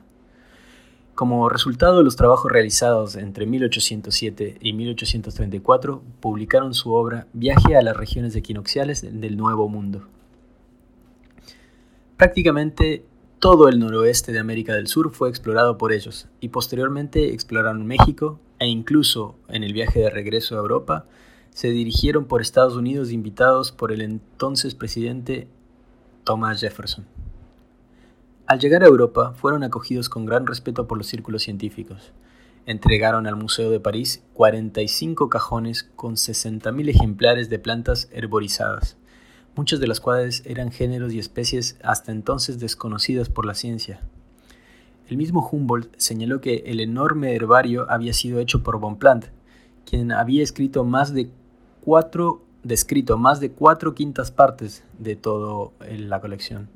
Como 1.15 1.49
resultado 1.49 1.97
de 1.97 2.05
los 2.05 2.15
trabajos 2.15 2.49
realizados 2.49 3.17
entre 3.17 3.45
1807 3.45 4.57
y 4.61 4.71
1834, 4.71 6.01
publicaron 6.21 6.73
su 6.73 6.93
obra 6.93 7.27
Viaje 7.33 7.75
a 7.75 7.81
las 7.81 7.97
regiones 7.97 8.37
equinocciales 8.37 9.01
del 9.01 9.35
Nuevo 9.35 9.67
Mundo. 9.67 10.07
Prácticamente 12.15 13.03
todo 13.39 13.67
el 13.67 13.79
noroeste 13.79 14.31
de 14.31 14.39
América 14.39 14.73
del 14.73 14.87
Sur 14.87 15.11
fue 15.11 15.27
explorado 15.29 15.77
por 15.77 15.91
ellos 15.91 16.27
y 16.39 16.49
posteriormente 16.49 17.33
exploraron 17.33 17.85
México 17.85 18.39
e 18.59 18.67
incluso 18.67 19.35
en 19.49 19.63
el 19.63 19.73
viaje 19.73 19.99
de 19.99 20.09
regreso 20.09 20.55
a 20.55 20.59
Europa 20.59 21.05
se 21.59 21.71
dirigieron 21.71 22.23
por 22.23 22.41
Estados 22.41 22.77
Unidos 22.77 23.11
invitados 23.11 23.73
por 23.73 23.91
el 23.91 23.99
entonces 23.99 24.75
presidente 24.75 25.49
Thomas 26.23 26.61
Jefferson. 26.61 27.05
Al 28.47 28.59
llegar 28.59 28.81
a 28.81 28.87
Europa 28.87 29.33
fueron 29.33 29.63
acogidos 29.63 30.07
con 30.07 30.25
gran 30.25 30.47
respeto 30.47 30.87
por 30.87 30.97
los 30.97 31.07
círculos 31.07 31.43
científicos. 31.43 32.13
Entregaron 32.65 33.27
al 33.27 33.35
Museo 33.35 33.71
de 33.71 33.81
París 33.81 34.23
45 34.35 35.27
cajones 35.27 35.83
con 35.97 36.15
60.000 36.15 36.87
ejemplares 36.91 37.49
de 37.49 37.59
plantas 37.59 38.07
herborizadas, 38.13 38.95
muchas 39.57 39.81
de 39.81 39.87
las 39.87 39.99
cuales 39.99 40.43
eran 40.45 40.71
géneros 40.71 41.11
y 41.11 41.19
especies 41.19 41.77
hasta 41.83 42.13
entonces 42.13 42.61
desconocidas 42.61 43.27
por 43.27 43.45
la 43.45 43.53
ciencia. 43.53 43.99
El 45.09 45.17
mismo 45.17 45.45
Humboldt 45.45 45.93
señaló 45.97 46.39
que 46.39 46.63
el 46.67 46.79
enorme 46.79 47.35
herbario 47.35 47.85
había 47.91 48.13
sido 48.13 48.39
hecho 48.39 48.63
por 48.63 48.79
Bonpland, 48.79 49.25
quien 49.83 50.13
había 50.13 50.41
escrito 50.41 50.85
más 50.85 51.13
de 51.13 51.31
cuatro, 51.81 52.41
descrito 52.63 53.17
más 53.17 53.39
de 53.39 53.51
cuatro 53.51 53.93
quintas 53.95 54.31
partes 54.31 54.83
de 54.97 55.15
toda 55.15 55.71
la 55.89 56.21
colección. 56.21 56.69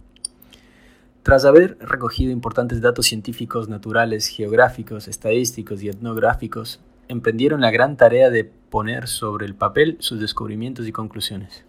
Tras 1.24 1.46
haber 1.46 1.78
recogido 1.80 2.32
importantes 2.32 2.82
datos 2.82 3.06
científicos, 3.06 3.70
naturales, 3.70 4.28
geográficos, 4.28 5.08
estadísticos 5.08 5.82
y 5.82 5.88
etnográficos, 5.90 6.82
emprendieron 7.08 7.62
la 7.62 7.72
gran 7.72 7.96
tarea 7.96 8.30
de 8.30 8.44
poner 8.44 9.08
sobre 9.08 9.46
el 9.46 9.56
papel 9.56 9.98
sus 10.00 10.20
descubrimientos 10.20 10.88
y 10.88 10.92
conclusiones. 10.92 11.64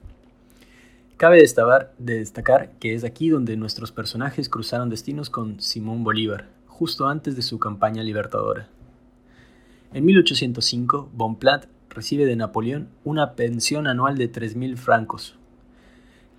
Cabe 1.17 1.39
destacar, 1.39 2.73
que 2.81 2.95
es 2.95 3.05
aquí 3.05 3.29
donde 3.29 3.57
nuestros 3.57 3.93
personajes 3.93 4.49
cruzaron 4.49 4.91
destinos 4.91 5.31
con 5.31 5.61
Simón 5.61 6.03
Bolívar, 6.03 6.49
justo 6.67 7.07
antes 7.07 7.37
de 7.37 7.43
su 7.43 7.61
campaña 7.61 8.03
libertadora. 8.03 8.69
En 9.93 10.05
1805, 10.05 11.11
Bonpland 11.13 11.69
recibe 11.95 12.27
de 12.27 12.37
Napoleón 12.37 12.89
una 13.05 13.35
pensión 13.35 13.87
anual 13.87 14.19
de 14.19 14.31
3.000 14.31 14.77
francos. 14.77 15.37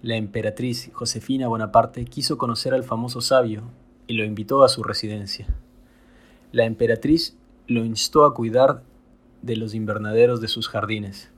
La 0.01 0.15
emperatriz 0.15 0.91
Josefina 0.93 1.47
Bonaparte 1.47 2.05
quiso 2.05 2.37
conocer 2.37 2.73
al 2.73 2.83
famoso 2.83 3.21
sabio 3.21 3.63
y 4.07 4.13
lo 4.13 4.23
invitó 4.23 4.63
a 4.63 4.69
su 4.69 4.83
residencia. 4.83 5.47
La 6.51 6.65
emperatriz 6.65 7.35
lo 7.67 7.83
instó 7.83 8.25
a 8.25 8.33
cuidar 8.33 8.83
de 9.41 9.55
los 9.55 9.73
invernaderos 9.73 10.41
de 10.41 10.47
sus 10.47 10.67
jardines 10.67 11.31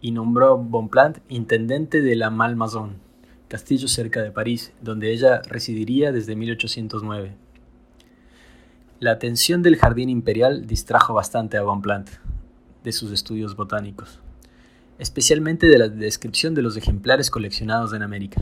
y 0.00 0.12
nombró 0.12 0.52
a 0.52 0.54
Bonpland 0.54 1.20
intendente 1.28 2.02
de 2.02 2.14
la 2.16 2.30
Malmaison, 2.30 2.96
castillo 3.48 3.88
cerca 3.88 4.22
de 4.22 4.30
París, 4.30 4.72
donde 4.82 5.12
ella 5.12 5.40
residiría 5.42 6.12
desde 6.12 6.36
1809. 6.36 7.34
La 9.00 9.12
atención 9.12 9.62
del 9.62 9.76
jardín 9.76 10.10
imperial 10.10 10.66
distrajo 10.66 11.14
bastante 11.14 11.56
a 11.56 11.62
Bonpland 11.62 12.08
de 12.84 12.92
sus 12.92 13.12
estudios 13.12 13.56
botánicos, 13.56 14.20
especialmente 14.98 15.66
de 15.66 15.78
la 15.78 15.88
descripción 15.88 16.54
de 16.54 16.62
los 16.62 16.76
ejemplares 16.76 17.30
coleccionados 17.30 17.92
en 17.92 18.02
América. 18.02 18.40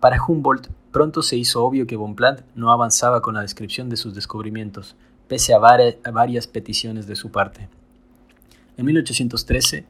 Para 0.00 0.22
Humboldt 0.22 0.68
pronto 0.92 1.22
se 1.22 1.36
hizo 1.36 1.64
obvio 1.64 1.86
que 1.86 1.96
Bonpland 1.96 2.42
no 2.54 2.72
avanzaba 2.72 3.20
con 3.20 3.34
la 3.34 3.42
descripción 3.42 3.88
de 3.88 3.96
sus 3.96 4.14
descubrimientos, 4.14 4.96
pese 5.28 5.54
a, 5.54 5.58
varias 5.58 6.46
peticiones 6.46 7.06
de 7.06 7.16
su 7.16 7.30
parte. 7.30 7.68
En 8.76 8.86
1813, 8.86 9.84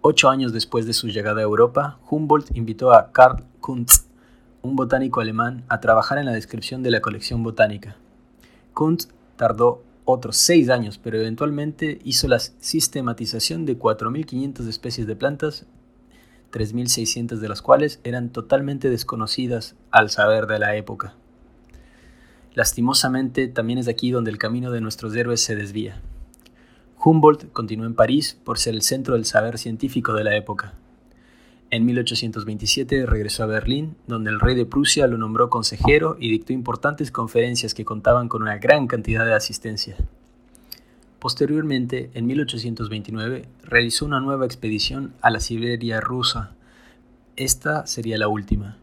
ocho 0.00 0.30
años 0.30 0.52
después 0.52 0.86
de 0.86 0.92
su 0.92 1.08
llegada 1.08 1.40
a 1.40 1.44
Europa, 1.44 1.98
Humboldt 2.08 2.56
invitó 2.56 2.92
a 2.92 3.10
Karl 3.12 3.44
Kuntz, 3.60 4.06
un 4.62 4.76
botánico 4.76 5.20
alemán, 5.20 5.64
a 5.68 5.80
trabajar 5.80 6.18
en 6.18 6.26
la 6.26 6.32
descripción 6.32 6.82
de 6.82 6.90
la 6.90 7.00
colección 7.00 7.42
botánica. 7.42 7.96
Kuntz 8.74 9.08
tardó 9.36 9.82
otros 10.10 10.38
seis 10.38 10.70
años, 10.70 10.98
pero 10.98 11.18
eventualmente 11.18 11.98
hizo 12.02 12.28
la 12.28 12.38
sistematización 12.38 13.66
de 13.66 13.78
4.500 13.78 14.66
especies 14.66 15.06
de 15.06 15.16
plantas, 15.16 15.66
3.600 16.50 17.36
de 17.36 17.48
las 17.48 17.60
cuales 17.60 18.00
eran 18.04 18.30
totalmente 18.30 18.88
desconocidas 18.88 19.76
al 19.90 20.08
saber 20.08 20.46
de 20.46 20.58
la 20.58 20.76
época. 20.76 21.14
Lastimosamente, 22.54 23.48
también 23.48 23.78
es 23.78 23.86
aquí 23.86 24.10
donde 24.10 24.30
el 24.30 24.38
camino 24.38 24.70
de 24.70 24.80
nuestros 24.80 25.14
héroes 25.14 25.42
se 25.42 25.54
desvía. 25.54 26.00
Humboldt 27.04 27.52
continuó 27.52 27.84
en 27.84 27.94
París 27.94 28.38
por 28.44 28.58
ser 28.58 28.74
el 28.74 28.82
centro 28.82 29.14
del 29.14 29.26
saber 29.26 29.58
científico 29.58 30.14
de 30.14 30.24
la 30.24 30.36
época. 30.36 30.74
En 31.70 31.84
1827 31.84 33.04
regresó 33.04 33.42
a 33.42 33.46
Berlín, 33.46 33.96
donde 34.06 34.30
el 34.30 34.40
rey 34.40 34.54
de 34.54 34.64
Prusia 34.64 35.06
lo 35.06 35.18
nombró 35.18 35.50
consejero 35.50 36.16
y 36.18 36.30
dictó 36.30 36.54
importantes 36.54 37.10
conferencias 37.10 37.74
que 37.74 37.84
contaban 37.84 38.28
con 38.28 38.40
una 38.40 38.56
gran 38.56 38.86
cantidad 38.86 39.26
de 39.26 39.34
asistencia. 39.34 39.96
Posteriormente, 41.18 42.10
en 42.14 42.26
1829, 42.26 43.48
realizó 43.64 44.06
una 44.06 44.20
nueva 44.20 44.46
expedición 44.46 45.12
a 45.20 45.28
la 45.30 45.40
Siberia 45.40 46.00
rusa. 46.00 46.54
Esta 47.36 47.86
sería 47.86 48.16
la 48.16 48.28
última. 48.28 48.78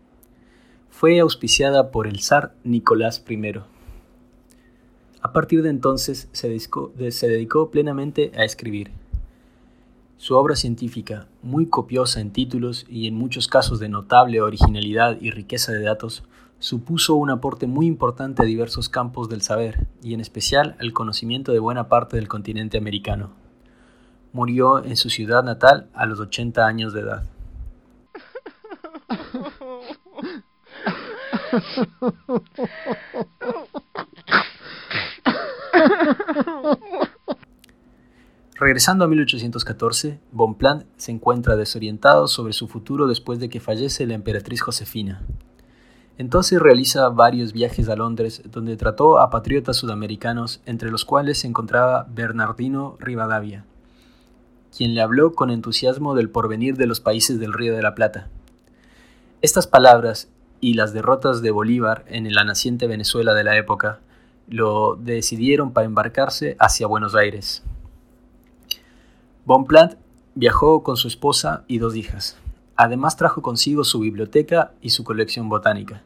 Fue 0.91 1.19
auspiciada 1.19 1.89
por 1.89 2.05
el 2.05 2.21
zar 2.21 2.53
Nicolás 2.63 3.25
I. 3.27 3.61
A 5.21 5.33
partir 5.33 5.63
de 5.63 5.69
entonces 5.69 6.29
se 6.33 6.49
dedicó, 6.49 6.93
se 7.09 7.27
dedicó 7.27 7.71
plenamente 7.71 8.31
a 8.37 8.43
escribir. 8.43 8.91
Su 10.17 10.35
obra 10.35 10.55
científica, 10.55 11.27
muy 11.43 11.67
copiosa 11.67 12.21
en 12.21 12.31
títulos 12.31 12.85
y 12.89 13.07
en 13.07 13.15
muchos 13.15 13.49
casos 13.49 13.79
de 13.79 13.89
notable 13.89 14.41
originalidad 14.41 15.17
y 15.19 15.29
riqueza 15.29 15.73
de 15.73 15.83
datos, 15.83 16.23
supuso 16.59 17.15
un 17.15 17.29
aporte 17.29 17.67
muy 17.67 17.85
importante 17.85 18.41
a 18.41 18.45
diversos 18.45 18.87
campos 18.87 19.27
del 19.27 19.41
saber, 19.41 19.87
y 20.01 20.13
en 20.13 20.21
especial 20.21 20.77
al 20.79 20.93
conocimiento 20.93 21.51
de 21.51 21.59
buena 21.59 21.89
parte 21.89 22.15
del 22.15 22.29
continente 22.29 22.77
americano. 22.77 23.31
Murió 24.31 24.83
en 24.83 24.95
su 24.95 25.09
ciudad 25.09 25.43
natal 25.43 25.89
a 25.93 26.05
los 26.05 26.19
80 26.19 26.65
años 26.65 26.93
de 26.93 27.01
edad. 27.01 27.23
Regresando 38.57 39.03
a 39.03 39.09
1814, 39.09 40.17
Bonpland 40.31 40.85
se 40.95 41.11
encuentra 41.11 41.57
desorientado 41.57 42.29
sobre 42.29 42.53
su 42.53 42.69
futuro 42.69 43.05
después 43.05 43.37
de 43.39 43.49
que 43.49 43.59
fallece 43.59 44.07
la 44.07 44.13
emperatriz 44.13 44.61
Josefina. 44.61 45.23
Entonces 46.17 46.61
realiza 46.61 47.09
varios 47.09 47.51
viajes 47.51 47.89
a 47.89 47.97
Londres 47.97 48.41
donde 48.49 48.77
trató 48.77 49.19
a 49.19 49.29
patriotas 49.29 49.75
sudamericanos, 49.75 50.61
entre 50.65 50.89
los 50.89 51.03
cuales 51.03 51.39
se 51.39 51.47
encontraba 51.47 52.07
Bernardino 52.09 52.95
Rivadavia, 52.97 53.65
quien 54.75 54.95
le 54.95 55.01
habló 55.01 55.33
con 55.33 55.49
entusiasmo 55.49 56.15
del 56.15 56.29
porvenir 56.29 56.77
de 56.77 56.87
los 56.87 57.01
países 57.01 57.41
del 57.41 57.51
Río 57.51 57.75
de 57.75 57.81
la 57.81 57.93
Plata. 57.93 58.29
Estas 59.41 59.67
palabras 59.67 60.29
y 60.61 60.75
las 60.75 60.93
derrotas 60.93 61.41
de 61.41 61.51
Bolívar 61.51 62.05
en 62.07 62.33
la 62.33 62.45
naciente 62.45 62.87
Venezuela 62.87 63.33
de 63.33 63.43
la 63.43 63.57
época 63.57 63.99
lo 64.47 64.95
decidieron 64.95 65.73
para 65.73 65.87
embarcarse 65.87 66.55
hacia 66.57 66.87
Buenos 66.87 67.15
Aires. 67.15 67.61
Bonpland 69.45 69.97
viajó 70.33 70.81
con 70.81 70.97
su 70.97 71.07
esposa 71.07 71.63
y 71.67 71.77
dos 71.77 71.95
hijas. 71.95 72.37
Además 72.75 73.15
trajo 73.15 73.43
consigo 73.43 73.83
su 73.83 73.99
biblioteca 73.99 74.73
y 74.81 74.89
su 74.89 75.03
colección 75.03 75.49
botánica. 75.49 76.01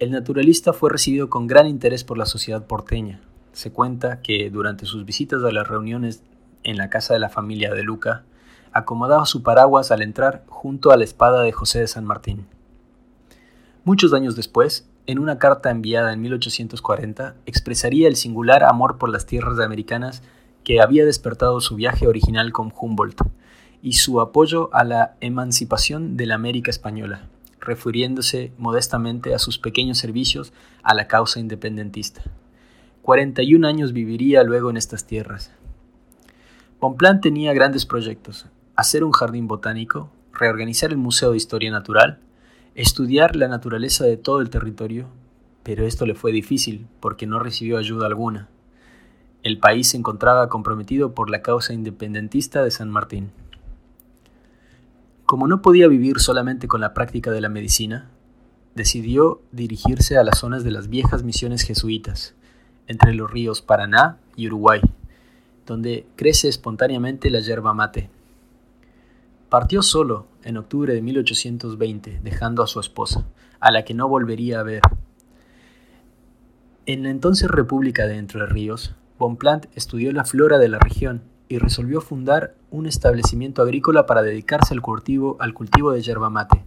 El 0.00 0.10
naturalista 0.10 0.72
fue 0.72 0.90
recibido 0.90 1.30
con 1.30 1.46
gran 1.46 1.68
interés 1.68 2.02
por 2.02 2.18
la 2.18 2.26
sociedad 2.26 2.66
porteña. 2.66 3.20
Se 3.52 3.72
cuenta 3.72 4.20
que 4.20 4.50
durante 4.50 4.84
sus 4.84 5.04
visitas 5.04 5.44
a 5.44 5.52
las 5.52 5.68
reuniones 5.68 6.22
en 6.64 6.76
la 6.76 6.90
casa 6.90 7.14
de 7.14 7.20
la 7.20 7.28
familia 7.28 7.72
de 7.72 7.84
Luca, 7.84 8.24
acomodaba 8.72 9.24
su 9.24 9.42
paraguas 9.44 9.90
al 9.92 10.02
entrar 10.02 10.44
junto 10.48 10.90
a 10.90 10.96
la 10.96 11.04
espada 11.04 11.42
de 11.42 11.52
José 11.52 11.78
de 11.78 11.86
San 11.86 12.04
Martín. 12.04 12.46
Muchos 13.84 14.12
años 14.12 14.34
después, 14.34 14.88
en 15.06 15.20
una 15.20 15.38
carta 15.38 15.70
enviada 15.70 16.12
en 16.12 16.20
1840, 16.20 17.36
expresaría 17.46 18.08
el 18.08 18.16
singular 18.16 18.64
amor 18.64 18.98
por 18.98 19.08
las 19.08 19.24
tierras 19.24 19.60
americanas 19.60 20.22
que 20.66 20.82
había 20.82 21.06
despertado 21.06 21.62
su 21.62 21.76
viaje 21.76 22.08
original 22.08 22.52
con 22.52 22.74
Humboldt 22.78 23.22
y 23.80 23.94
su 23.94 24.20
apoyo 24.20 24.68
a 24.74 24.84
la 24.84 25.16
emancipación 25.20 26.18
de 26.18 26.26
la 26.26 26.34
América 26.34 26.70
española 26.70 27.28
refiriéndose 27.66 28.52
modestamente 28.58 29.34
a 29.34 29.38
sus 29.38 29.58
pequeños 29.58 29.98
servicios 29.98 30.52
a 30.82 30.94
la 30.94 31.08
causa 31.08 31.40
independentista. 31.40 32.22
41 33.02 33.66
años 33.66 33.92
viviría 33.92 34.42
luego 34.42 34.70
en 34.70 34.76
estas 34.76 35.04
tierras. 35.06 35.52
Bonpland 36.80 37.20
tenía 37.20 37.52
grandes 37.52 37.86
proyectos, 37.86 38.46
hacer 38.76 39.04
un 39.04 39.12
jardín 39.12 39.48
botánico, 39.48 40.10
reorganizar 40.32 40.90
el 40.90 40.98
Museo 40.98 41.32
de 41.32 41.38
Historia 41.38 41.70
Natural, 41.70 42.20
estudiar 42.74 43.36
la 43.36 43.48
naturaleza 43.48 44.04
de 44.04 44.16
todo 44.16 44.40
el 44.40 44.50
territorio, 44.50 45.08
pero 45.62 45.86
esto 45.86 46.06
le 46.06 46.14
fue 46.14 46.32
difícil 46.32 46.86
porque 47.00 47.26
no 47.26 47.38
recibió 47.38 47.78
ayuda 47.78 48.06
alguna. 48.06 48.48
El 49.46 49.58
país 49.58 49.90
se 49.90 49.96
encontraba 49.96 50.48
comprometido 50.48 51.14
por 51.14 51.30
la 51.30 51.40
causa 51.40 51.72
independentista 51.72 52.64
de 52.64 52.72
San 52.72 52.90
Martín. 52.90 53.30
Como 55.24 55.46
no 55.46 55.62
podía 55.62 55.86
vivir 55.86 56.18
solamente 56.18 56.66
con 56.66 56.80
la 56.80 56.94
práctica 56.94 57.30
de 57.30 57.40
la 57.40 57.48
medicina, 57.48 58.10
decidió 58.74 59.40
dirigirse 59.52 60.18
a 60.18 60.24
las 60.24 60.38
zonas 60.38 60.64
de 60.64 60.72
las 60.72 60.88
viejas 60.88 61.22
misiones 61.22 61.62
jesuitas, 61.62 62.34
entre 62.88 63.14
los 63.14 63.30
ríos 63.30 63.62
Paraná 63.62 64.18
y 64.34 64.48
Uruguay, 64.48 64.80
donde 65.64 66.08
crece 66.16 66.48
espontáneamente 66.48 67.30
la 67.30 67.38
yerba 67.38 67.72
mate. 67.72 68.10
Partió 69.48 69.82
solo 69.82 70.26
en 70.42 70.56
octubre 70.56 70.92
de 70.92 71.02
1820, 71.02 72.18
dejando 72.24 72.64
a 72.64 72.66
su 72.66 72.80
esposa, 72.80 73.24
a 73.60 73.70
la 73.70 73.84
que 73.84 73.94
no 73.94 74.08
volvería 74.08 74.58
a 74.58 74.64
ver. 74.64 74.82
En 76.86 77.04
la 77.04 77.10
entonces 77.10 77.48
República 77.48 78.08
de 78.08 78.16
Entre 78.16 78.44
Ríos, 78.46 78.96
Bonpland 79.18 79.68
estudió 79.74 80.12
la 80.12 80.24
flora 80.24 80.58
de 80.58 80.68
la 80.68 80.78
región 80.78 81.22
y 81.48 81.58
resolvió 81.58 82.00
fundar 82.00 82.54
un 82.70 82.86
establecimiento 82.86 83.62
agrícola 83.62 84.06
para 84.06 84.22
dedicarse 84.22 84.74
al 84.74 84.82
cultivo, 84.82 85.36
al 85.40 85.54
cultivo 85.54 85.92
de 85.92 86.02
yerba 86.02 86.28
mate. 86.28 86.64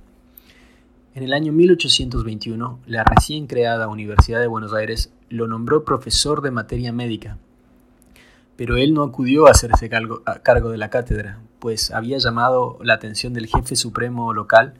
En 1.16 1.24
el 1.24 1.34
año 1.34 1.52
1821, 1.52 2.80
la 2.88 3.04
recién 3.04 3.48
creada 3.48 3.88
Universidad 3.88 4.40
de 4.40 4.48
Buenos 4.48 4.74
Aires 4.74 5.12
lo 5.30 5.48
nombró 5.48 5.84
profesor 5.84 6.42
de 6.42 6.52
materia 6.52 6.94
médica, 6.94 7.38
pero 8.56 8.78
él 8.78 8.94
no 8.94 9.04
acudió 9.04 9.48
a 9.48 9.52
hacerse 9.52 9.90
cargo, 9.90 10.24
cargo 10.44 10.70
de 10.70 10.78
la 10.78 10.90
cátedra, 10.90 11.40
pues 11.60 11.92
había 11.92 12.18
llamado 12.18 12.78
la 12.82 12.94
atención 12.94 13.34
del 13.34 13.48
jefe 13.48 13.76
supremo 13.76 14.34
local, 14.34 14.74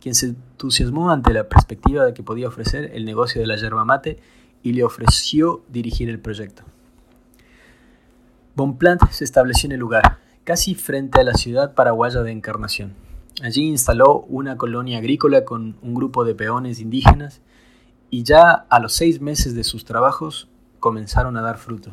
quien 0.00 0.14
se 0.14 0.26
entusiasmó 0.26 1.10
ante 1.10 1.32
la 1.32 1.48
perspectiva 1.48 2.04
de 2.04 2.12
que 2.12 2.22
podía 2.22 2.48
ofrecer 2.48 2.90
el 2.94 3.04
negocio 3.04 3.40
de 3.40 3.46
la 3.46 3.56
yerba 3.56 3.84
mate 3.84 4.18
y 4.62 4.72
le 4.72 4.84
ofreció 4.84 5.62
dirigir 5.68 6.08
el 6.10 6.18
proyecto. 6.18 6.64
Bonpland 8.56 9.10
se 9.10 9.24
estableció 9.24 9.66
en 9.66 9.72
el 9.72 9.80
lugar, 9.80 10.18
casi 10.44 10.76
frente 10.76 11.20
a 11.20 11.24
la 11.24 11.34
ciudad 11.34 11.74
paraguaya 11.74 12.22
de 12.22 12.30
Encarnación. 12.30 12.94
Allí 13.42 13.62
instaló 13.62 14.20
una 14.28 14.56
colonia 14.56 14.98
agrícola 14.98 15.44
con 15.44 15.76
un 15.82 15.94
grupo 15.94 16.24
de 16.24 16.36
peones 16.36 16.78
indígenas 16.78 17.40
y 18.10 18.22
ya 18.22 18.52
a 18.52 18.78
los 18.78 18.92
seis 18.92 19.20
meses 19.20 19.56
de 19.56 19.64
sus 19.64 19.84
trabajos 19.84 20.48
comenzaron 20.78 21.36
a 21.36 21.42
dar 21.42 21.58
fruto. 21.58 21.90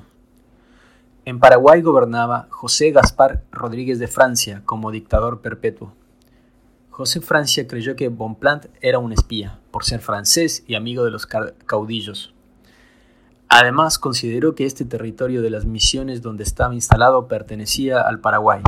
En 1.26 1.39
Paraguay 1.39 1.82
gobernaba 1.82 2.47
José 2.52 2.91
Gaspar 2.91 3.43
Rodríguez 3.52 3.97
de 3.97 4.08
Francia 4.08 4.62
como 4.63 4.91
dictador 4.91 5.41
perpetuo. 5.41 5.95
José 6.91 7.21
Francia 7.21 7.67
creyó 7.67 7.95
que 7.95 8.10
Bonpland 8.10 8.69
era 8.82 9.00
un 9.00 9.13
espía, 9.13 9.60
por 9.71 9.84
ser 9.84 10.02
francés 10.02 10.63
y 10.67 10.76
amigo 10.76 11.06
de 11.06 11.12
los 11.12 11.26
caudillos. 11.26 12.36
Además, 13.53 13.99
consideró 13.99 14.55
que 14.55 14.65
este 14.65 14.85
territorio 14.85 15.41
de 15.41 15.49
las 15.49 15.65
misiones 15.65 16.21
donde 16.21 16.43
estaba 16.43 16.73
instalado 16.73 17.27
pertenecía 17.27 17.99
al 17.99 18.21
Paraguay, 18.21 18.61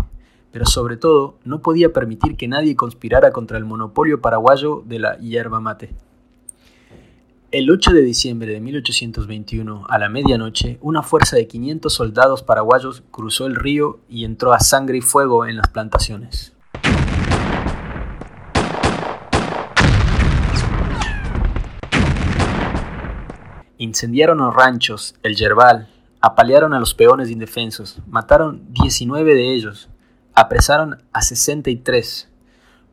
pero 0.52 0.65
sobre 0.65 0.98
todo 0.98 1.38
no 1.46 1.62
podía 1.62 1.93
permitir 1.93 2.36
que 2.36 2.50
nadie 2.50 2.76
conspirara 2.76 3.32
contra 3.32 3.58
el 3.58 3.63
monopolio 3.63 4.19
paraguayo 4.19 4.84
de 4.86 5.00
la 5.00 5.17
hierba 5.19 5.62
mate. 5.62 5.96
El 7.52 7.72
8 7.72 7.93
de 7.93 8.02
diciembre 8.02 8.52
de 8.52 8.60
1821, 8.60 9.86
a 9.88 9.98
la 9.98 10.10
medianoche, 10.10 10.80
una 10.82 11.02
fuerza 11.02 11.38
de 11.38 11.48
500 11.48 11.93
soldados 11.93 12.43
paraguayos 12.43 13.04
cruzó 13.10 13.46
el 13.46 13.56
río 13.56 14.02
y 14.10 14.26
entró 14.26 14.52
a 14.52 14.60
sangre 14.60 14.98
y 14.98 15.02
fuego 15.02 15.46
en 15.46 15.56
las 15.56 15.69
plantaciones. 15.69 16.53
Incendiaron 23.84 24.38
los 24.38 24.56
ranchos, 24.56 25.13
el 25.24 25.36
yerbal, 25.36 25.89
apalearon 26.22 26.74
a 26.74 26.80
los 26.80 26.93
peones 26.93 27.30
indefensos, 27.30 28.00
mataron 28.08 28.62
19 28.69 29.36
de 29.36 29.54
ellos, 29.54 29.89
apresaron 30.34 31.04
a 31.12 31.22
63. 31.22 32.30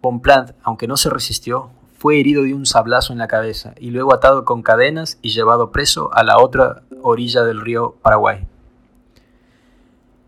Bonpland, 0.03 0.55
aunque 0.65 0.89
no 0.89 0.97
se 0.97 1.09
resistió, 1.09 1.71
fue 1.97 2.19
herido 2.19 2.43
de 2.43 2.55
un 2.55 2.67
sablazo 2.67 3.13
en 3.13 3.21
la 3.21 3.29
cabeza 3.29 3.73
y 3.79 3.91
luego 3.93 4.13
atado 4.13 4.45
con 4.45 4.65
cadenas 4.65 5.21
y 5.23 5.31
llevado 5.31 5.71
preso 5.71 6.13
a 6.13 6.25
la 6.25 6.41
otra 6.41 6.83
orilla 7.03 7.45
del 7.45 7.61
río 7.61 7.95
Paraguay. 8.03 8.49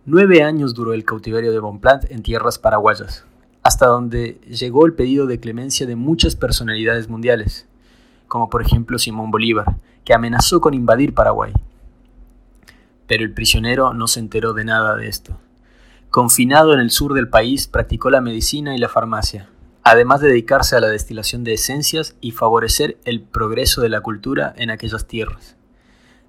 Nueve 0.07 0.45
años 0.45 0.75
duró 0.75 0.93
el 0.93 1.05
cautiverio 1.05 1.51
de 1.51 1.59
Bonpland 1.59 2.07
en 2.09 2.23
tierras 2.23 2.61
paraguayas, 2.61 3.25
hasta 3.65 3.87
donde 3.87 4.39
llegó 4.47 4.87
el 4.87 4.95
pedido 4.95 5.27
de 5.27 5.41
clemencia 5.41 5.89
de 5.89 5.97
muchas 5.97 6.37
personalidades 6.37 7.09
mundiales, 7.09 7.67
como 8.33 8.49
por 8.49 8.63
ejemplo 8.63 8.99
Simón 8.99 9.31
Bolívar, 9.31 9.77
que 10.07 10.15
amenazó 10.15 10.63
con 10.63 10.73
invadir 10.73 11.13
Paraguay. 11.13 11.53
Pero 13.07 13.25
el 13.25 13.35
prisionero 13.35 13.93
no 13.93 14.07
se 14.07 14.21
enteró 14.21 14.55
de 14.55 14.65
nada 14.65 14.97
de 14.97 15.07
esto. 15.07 15.39
Confinado 16.09 16.73
en 16.73 16.81
el 16.81 16.91
sur 16.91 17.13
del 17.13 17.29
país, 17.29 17.67
practicó 17.67 18.09
la 18.09 18.23
medicina 18.23 18.75
y 18.75 18.79
la 18.79 18.89
farmacia, 18.89 19.51
además 19.83 20.23
de 20.23 20.29
dedicarse 20.29 20.75
a 20.75 20.81
la 20.81 20.89
destilación 20.89 21.45
de 21.45 21.53
esencias 21.53 22.17
y 22.23 22.31
favorecer 22.31 22.97
el 23.05 23.21
progreso 23.21 23.83
de 23.83 23.91
la 23.91 24.01
cultura 24.01 24.55
en 24.57 24.71
aquellas 24.71 25.07
tierras. 25.07 25.57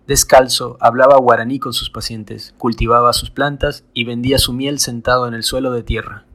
Descalzo, 0.06 0.76
hablaba 0.82 1.16
guaraní 1.16 1.58
con 1.58 1.72
sus 1.72 1.90
pacientes, 1.90 2.54
cultivaba 2.58 3.14
sus 3.14 3.30
plantas 3.30 3.86
y 3.94 4.04
vendía 4.04 4.40
su 4.40 4.52
miel 4.52 4.80
sentado 4.80 5.26
en 5.26 5.36
el 5.36 5.44
suelo 5.44 5.72
de 5.72 5.84
tierra. 5.84 6.26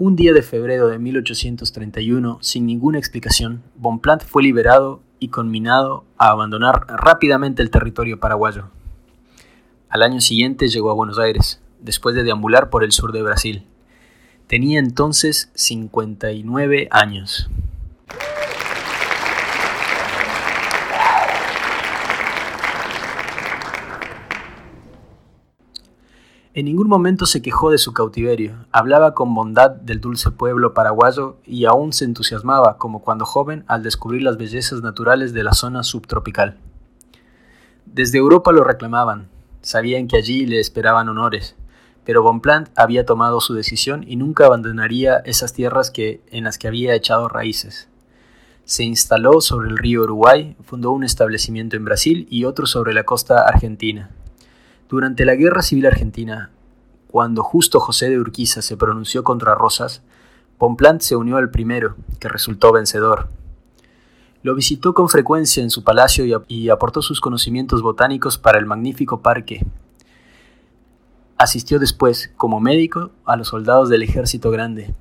Un 0.00 0.14
día 0.14 0.32
de 0.32 0.42
febrero 0.42 0.86
de 0.86 1.00
1831, 1.00 2.38
sin 2.40 2.66
ninguna 2.66 2.98
explicación, 2.98 3.64
Bonpland 3.74 4.22
fue 4.22 4.44
liberado 4.44 5.02
y 5.18 5.26
conminado 5.26 6.04
a 6.18 6.28
abandonar 6.30 6.86
rápidamente 6.86 7.62
el 7.62 7.70
territorio 7.70 8.20
paraguayo. 8.20 8.70
Al 9.88 10.04
año 10.04 10.20
siguiente 10.20 10.68
llegó 10.68 10.92
a 10.92 10.94
Buenos 10.94 11.18
Aires, 11.18 11.60
después 11.80 12.14
de 12.14 12.22
deambular 12.22 12.70
por 12.70 12.84
el 12.84 12.92
sur 12.92 13.10
de 13.10 13.24
Brasil. 13.24 13.66
Tenía 14.46 14.78
entonces 14.78 15.50
59 15.54 16.86
años. 16.92 17.50
En 26.58 26.64
ningún 26.64 26.88
momento 26.88 27.24
se 27.24 27.40
quejó 27.40 27.70
de 27.70 27.78
su 27.78 27.92
cautiverio, 27.92 28.66
hablaba 28.72 29.14
con 29.14 29.32
bondad 29.32 29.70
del 29.70 30.00
dulce 30.00 30.32
pueblo 30.32 30.74
paraguayo 30.74 31.36
y 31.44 31.66
aún 31.66 31.92
se 31.92 32.04
entusiasmaba, 32.04 32.78
como 32.78 33.00
cuando 33.00 33.24
joven, 33.24 33.62
al 33.68 33.84
descubrir 33.84 34.22
las 34.22 34.38
bellezas 34.38 34.82
naturales 34.82 35.32
de 35.32 35.44
la 35.44 35.52
zona 35.52 35.84
subtropical. 35.84 36.58
Desde 37.86 38.18
Europa 38.18 38.50
lo 38.50 38.64
reclamaban, 38.64 39.28
sabían 39.62 40.08
que 40.08 40.16
allí 40.16 40.46
le 40.46 40.58
esperaban 40.58 41.08
honores, 41.08 41.54
pero 42.02 42.24
Bonpland 42.24 42.70
había 42.74 43.06
tomado 43.06 43.40
su 43.40 43.54
decisión 43.54 44.04
y 44.04 44.16
nunca 44.16 44.46
abandonaría 44.46 45.18
esas 45.18 45.52
tierras 45.52 45.92
que, 45.92 46.22
en 46.32 46.42
las 46.42 46.58
que 46.58 46.66
había 46.66 46.96
echado 46.96 47.28
raíces. 47.28 47.88
Se 48.64 48.82
instaló 48.82 49.40
sobre 49.42 49.68
el 49.68 49.78
río 49.78 50.02
Uruguay, 50.02 50.56
fundó 50.64 50.90
un 50.90 51.04
establecimiento 51.04 51.76
en 51.76 51.84
Brasil 51.84 52.26
y 52.28 52.46
otro 52.46 52.66
sobre 52.66 52.94
la 52.94 53.04
costa 53.04 53.42
argentina. 53.42 54.10
Durante 54.88 55.26
la 55.26 55.34
Guerra 55.34 55.60
Civil 55.60 55.84
Argentina, 55.84 56.50
cuando 57.08 57.42
justo 57.42 57.78
José 57.78 58.08
de 58.08 58.18
Urquiza 58.18 58.62
se 58.62 58.78
pronunció 58.78 59.22
contra 59.22 59.54
Rosas, 59.54 60.02
Bonpland 60.58 61.00
se 61.02 61.14
unió 61.14 61.36
al 61.36 61.50
primero, 61.50 61.96
que 62.18 62.30
resultó 62.30 62.72
vencedor. 62.72 63.28
Lo 64.42 64.54
visitó 64.54 64.94
con 64.94 65.10
frecuencia 65.10 65.62
en 65.62 65.68
su 65.68 65.84
palacio 65.84 66.42
y, 66.48 66.70
aportó 66.70 67.02
sus 67.02 67.20
conocimientos 67.20 67.82
botánicos 67.82 68.38
para 68.38 68.58
el 68.58 68.64
magnífico 68.64 69.20
parque. 69.20 69.66
Asistió 71.36 71.78
después, 71.78 72.32
como 72.38 72.58
médico, 72.58 73.10
a 73.26 73.36
los 73.36 73.48
soldados 73.48 73.90
del 73.90 74.02
Ejército 74.02 74.50
Grande. 74.50 74.94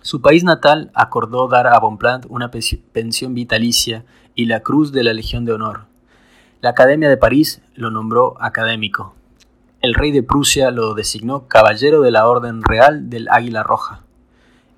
Su 0.00 0.22
país 0.22 0.42
natal 0.42 0.90
acordó 0.94 1.48
dar 1.48 1.66
a 1.66 1.78
Bonpland 1.78 2.24
una 2.30 2.50
pensión 2.50 3.34
vitalicia 3.34 4.06
y 4.34 4.46
la 4.46 4.60
Cruz 4.60 4.90
de 4.90 5.04
la 5.04 5.12
Legión 5.12 5.44
de 5.44 5.52
Honor. 5.52 5.97
La 6.60 6.70
Academia 6.70 7.08
de 7.08 7.16
París 7.16 7.62
lo 7.76 7.92
nombró 7.92 8.34
académico. 8.40 9.14
El 9.80 9.94
rey 9.94 10.10
de 10.10 10.24
Prusia 10.24 10.72
lo 10.72 10.94
designó 10.94 11.46
caballero 11.46 12.02
de 12.02 12.10
la 12.10 12.26
Orden 12.26 12.62
Real 12.64 13.08
del 13.08 13.28
Águila 13.30 13.62
Roja. 13.62 14.02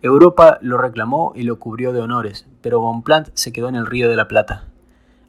Europa 0.02 0.58
lo 0.60 0.76
reclamó 0.76 1.32
y 1.34 1.44
lo 1.44 1.58
cubrió 1.58 1.94
de 1.94 2.02
honores, 2.02 2.46
pero 2.60 2.80
Bonpland 2.80 3.30
se 3.32 3.50
quedó 3.50 3.70
en 3.70 3.76
el 3.76 3.86
Río 3.86 4.10
de 4.10 4.16
la 4.16 4.28
Plata. 4.28 4.66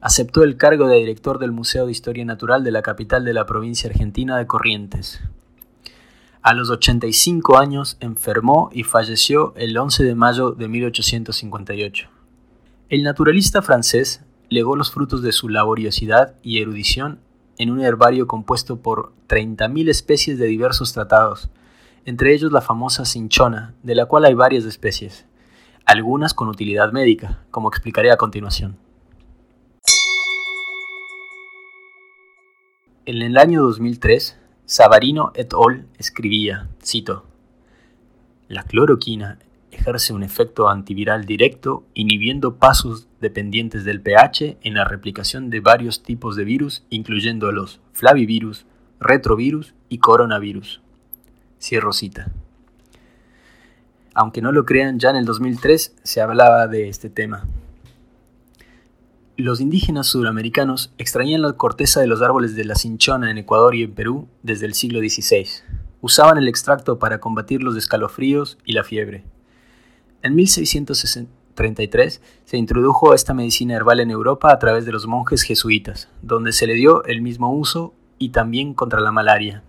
Aceptó 0.02 0.44
el 0.44 0.58
cargo 0.58 0.90
de 0.90 0.98
director 0.98 1.40
del 1.40 1.54
Museo 1.54 1.86
de 1.86 1.94
Historia 1.94 2.26
Natural 2.26 2.66
de 2.66 2.72
la 2.72 2.82
capital 2.82 3.24
de 3.24 3.34
la 3.34 3.46
provincia 3.46 3.90
argentina 3.90 4.38
de 4.38 4.46
Corrientes. 4.46 5.22
A 6.42 6.54
los 6.54 6.70
85 6.70 7.60
años 7.60 7.96
enfermó 8.02 8.70
y 8.74 8.84
falleció 8.84 9.54
el 9.56 9.78
11 9.78 10.04
de 10.04 10.16
mayo 10.16 10.52
de 10.52 10.68
1858. 10.68 12.10
El 12.90 13.04
naturalista 13.04 13.62
francés 13.62 14.26
legó 14.52 14.76
los 14.76 14.92
frutos 14.92 15.22
de 15.22 15.32
su 15.32 15.48
laboriosidad 15.48 16.36
y 16.44 16.62
erudición 16.62 17.20
en 17.58 17.72
un 17.72 17.80
herbario 17.80 18.28
compuesto 18.28 18.82
por 18.82 19.14
30.000 19.30 19.90
especies 19.90 20.38
de 20.38 20.46
diversos 20.46 20.92
tratados, 20.92 21.50
entre 22.04 22.34
ellos 22.34 22.52
la 22.52 22.60
famosa 22.60 23.06
cinchona, 23.06 23.74
de 23.82 23.96
la 23.96 24.08
cual 24.08 24.26
hay 24.26 24.34
varias 24.34 24.66
especies, 24.66 25.26
algunas 25.86 26.34
con 26.34 26.50
utilidad 26.50 26.92
médica, 26.92 27.46
como 27.50 27.70
explicaré 27.70 28.12
a 28.12 28.18
continuación. 28.18 28.76
En 33.06 33.22
el 33.22 33.38
año 33.38 33.62
2003, 33.62 34.38
Savarino 34.66 35.32
et 35.34 35.54
al. 35.54 35.88
escribía, 35.98 36.68
cito, 36.84 37.24
La 38.50 38.64
cloroquina 38.64 39.40
ejerce 39.72 40.12
un 40.12 40.24
efecto 40.24 40.68
antiviral 40.68 41.24
directo 41.24 41.86
inhibiendo 41.94 42.56
pasos 42.56 43.08
dependientes 43.22 43.86
del 43.86 44.02
pH 44.02 44.58
en 44.62 44.74
la 44.74 44.84
replicación 44.84 45.50
de 45.50 45.62
varios 45.62 46.04
tipos 46.04 46.36
de 46.36 46.44
virus, 46.44 46.84
incluyendo 46.90 47.52
los 47.52 47.80
flavivirus, 47.94 48.66
retrovirus 49.00 49.74
y 49.88 50.00
coronavirus. 50.00 50.82
Cierro 51.60 51.94
cita. 51.94 52.32
Aunque 54.14 54.42
no 54.42 54.52
lo 54.52 54.66
crean, 54.66 55.00
ya 55.00 55.12
en 55.12 55.16
el 55.16 55.26
2003 55.26 55.96
se 56.04 56.22
hablaba 56.22 56.68
de 56.68 56.90
este 56.90 57.10
tema. 57.10 57.46
Los 59.38 59.62
indígenas 59.62 60.08
sudamericanos 60.08 60.94
extraían 60.98 61.42
la 61.42 61.54
corteza 61.54 62.02
de 62.02 62.08
los 62.08 62.22
árboles 62.22 62.56
de 62.56 62.66
la 62.66 62.76
cinchona 62.76 63.32
en 63.32 63.38
Ecuador 63.38 63.74
y 63.76 63.84
en 63.84 63.94
Perú 63.94 64.28
desde 64.44 64.66
el 64.66 64.74
siglo 64.74 65.00
XVI. 65.00 65.48
Usaban 66.02 66.38
el 66.38 66.48
extracto 66.48 67.00
para 67.00 67.20
combatir 67.20 67.64
los 67.64 67.78
escalofríos 67.78 68.58
y 68.66 68.74
la 68.74 68.84
fiebre. 68.84 69.24
En 70.22 70.36
1633 71.52 72.22
se 72.46 72.58
introdujo 72.58 73.14
esta 73.14 73.34
medicina 73.34 73.76
herbal 73.76 74.00
en 74.00 74.12
Europa 74.12 74.52
a 74.52 74.60
través 74.60 74.86
de 74.86 74.92
los 74.92 75.08
monjes 75.08 75.44
jesuitas, 75.44 76.10
donde 76.22 76.54
se 76.54 76.68
le 76.68 76.74
dio 76.74 77.04
el 77.06 77.22
mismo 77.22 77.54
uso 77.54 77.94
y 78.18 78.30
también 78.30 78.74
contra 78.74 79.00
la 79.02 79.12
malaria. 79.12 79.64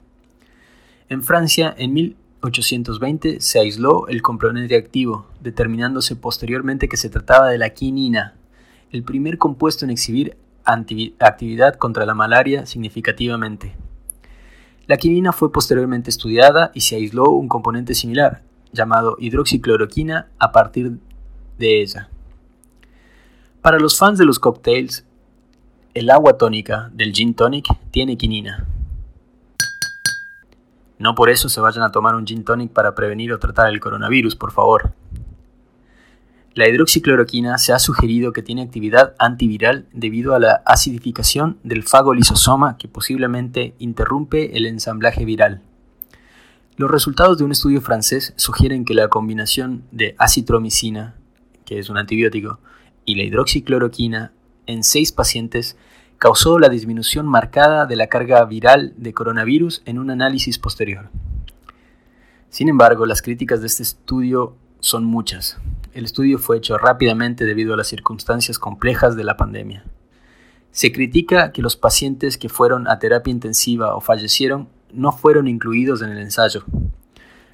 En 1.08 1.22
Francia, 1.22 1.74
en 1.76 1.92
1820 1.92 3.40
se 3.40 3.58
aisló 3.60 4.08
el 4.08 4.22
componente 4.22 4.76
activo, 4.76 5.26
determinándose 5.40 6.16
posteriormente 6.16 6.88
que 6.88 6.96
se 6.96 7.10
trataba 7.10 7.48
de 7.48 7.58
la 7.58 7.70
quinina, 7.70 8.34
el 8.90 9.02
primer 9.02 9.38
compuesto 9.38 9.84
en 9.84 9.90
exhibir 9.90 10.36
actividad 10.64 11.74
contra 11.74 12.06
la 12.06 12.14
malaria 12.14 12.66
significativamente. 12.66 13.74
La 14.86 14.96
quinina 14.96 15.32
fue 15.32 15.52
posteriormente 15.52 16.10
estudiada 16.10 16.70
y 16.74 16.80
se 16.80 16.96
aisló 16.96 17.30
un 17.30 17.48
componente 17.48 17.94
similar, 17.94 18.42
llamado 18.72 19.16
hidroxicloroquina 19.18 20.28
a 20.38 20.52
partir 20.52 20.98
de 21.58 21.82
ella. 21.82 22.08
Para 23.60 23.78
los 23.78 23.96
fans 23.98 24.18
de 24.18 24.24
los 24.24 24.38
cocktails, 24.38 25.04
el 25.94 26.10
agua 26.10 26.38
tónica 26.38 26.90
del 26.92 27.12
gin 27.12 27.34
tonic 27.34 27.66
tiene 27.90 28.16
quinina. 28.16 28.66
No 30.98 31.14
por 31.14 31.30
eso 31.30 31.48
se 31.48 31.60
vayan 31.60 31.84
a 31.84 31.92
tomar 31.92 32.14
un 32.14 32.26
gin 32.26 32.44
tonic 32.44 32.72
para 32.72 32.94
prevenir 32.94 33.32
o 33.32 33.38
tratar 33.38 33.68
el 33.68 33.80
coronavirus, 33.80 34.36
por 34.36 34.52
favor. 34.52 34.94
La 36.54 36.68
hidroxicloroquina 36.68 37.56
se 37.56 37.72
ha 37.72 37.78
sugerido 37.78 38.32
que 38.32 38.42
tiene 38.42 38.62
actividad 38.62 39.14
antiviral 39.18 39.86
debido 39.92 40.34
a 40.34 40.38
la 40.38 40.62
acidificación 40.66 41.58
del 41.62 41.82
fagolisosoma 41.82 42.76
que 42.76 42.88
posiblemente 42.88 43.74
interrumpe 43.78 44.56
el 44.56 44.66
ensamblaje 44.66 45.24
viral. 45.24 45.62
Los 46.76 46.90
resultados 46.90 47.38
de 47.38 47.44
un 47.44 47.52
estudio 47.52 47.80
francés 47.80 48.34
sugieren 48.36 48.84
que 48.84 48.94
la 48.94 49.08
combinación 49.08 49.84
de 49.92 50.14
acitromicina, 50.18 51.14
es 51.78 51.90
un 51.90 51.98
antibiótico, 51.98 52.58
y 53.04 53.14
la 53.14 53.22
hidroxicloroquina 53.22 54.32
en 54.66 54.84
seis 54.84 55.12
pacientes 55.12 55.76
causó 56.18 56.58
la 56.58 56.68
disminución 56.68 57.26
marcada 57.26 57.86
de 57.86 57.96
la 57.96 58.06
carga 58.06 58.44
viral 58.44 58.94
de 58.96 59.12
coronavirus 59.12 59.82
en 59.86 59.98
un 59.98 60.10
análisis 60.10 60.58
posterior. 60.58 61.10
Sin 62.48 62.68
embargo, 62.68 63.06
las 63.06 63.22
críticas 63.22 63.60
de 63.60 63.66
este 63.66 63.82
estudio 63.82 64.54
son 64.78 65.04
muchas. 65.04 65.58
El 65.94 66.04
estudio 66.04 66.38
fue 66.38 66.58
hecho 66.58 66.78
rápidamente 66.78 67.44
debido 67.44 67.74
a 67.74 67.76
las 67.76 67.88
circunstancias 67.88 68.58
complejas 68.58 69.16
de 69.16 69.24
la 69.24 69.36
pandemia. 69.36 69.84
Se 70.70 70.92
critica 70.92 71.52
que 71.52 71.60
los 71.60 71.76
pacientes 71.76 72.38
que 72.38 72.48
fueron 72.48 72.88
a 72.88 72.98
terapia 72.98 73.30
intensiva 73.30 73.94
o 73.94 74.00
fallecieron 74.00 74.68
no 74.92 75.12
fueron 75.12 75.48
incluidos 75.48 76.02
en 76.02 76.10
el 76.10 76.18
ensayo. 76.18 76.64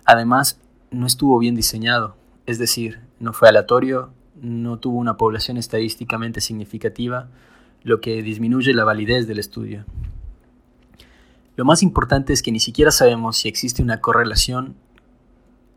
Además, 0.04 0.60
no 0.90 1.06
estuvo 1.06 1.38
bien 1.38 1.54
diseñado, 1.54 2.16
es 2.46 2.58
decir, 2.58 3.00
no 3.20 3.32
fue 3.32 3.48
aleatorio, 3.48 4.10
no 4.40 4.78
tuvo 4.78 4.98
una 4.98 5.16
población 5.16 5.56
estadísticamente 5.56 6.40
significativa, 6.40 7.28
lo 7.82 8.00
que 8.00 8.22
disminuye 8.22 8.72
la 8.74 8.84
validez 8.84 9.26
del 9.26 9.38
estudio. 9.38 9.84
Lo 11.56 11.64
más 11.64 11.82
importante 11.82 12.32
es 12.32 12.42
que 12.42 12.52
ni 12.52 12.60
siquiera 12.60 12.90
sabemos 12.90 13.36
si 13.36 13.48
existe 13.48 13.82
una 13.82 14.00
correlación 14.00 14.76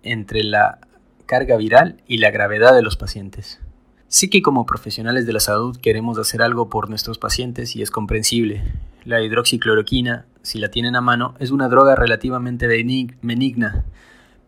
entre 0.04 0.44
la 0.44 0.80
carga 1.26 1.58
viral 1.58 2.02
y 2.08 2.18
la 2.18 2.30
gravedad 2.30 2.76
de 2.76 2.82
los 2.82 2.98
pacientes. 2.98 3.60
Sí 4.08 4.30
que 4.30 4.42
como 4.42 4.66
profesionales 4.66 5.26
de 5.26 5.34
la 5.34 5.40
salud 5.40 5.78
queremos 5.78 6.18
hacer 6.18 6.42
algo 6.42 6.70
por 6.70 6.90
nuestros 6.90 7.18
pacientes 7.18 7.76
y 7.76 7.82
es 7.82 7.90
comprensible. 7.90 8.62
La 9.06 9.22
hidroxicloroquina, 9.22 10.26
si 10.42 10.60
la 10.60 10.70
tienen 10.70 10.96
a 10.96 11.02
mano, 11.02 11.34
es 11.40 11.50
una 11.50 11.70
droga 11.70 11.96
relativamente 11.96 12.68
benigna, 12.68 13.86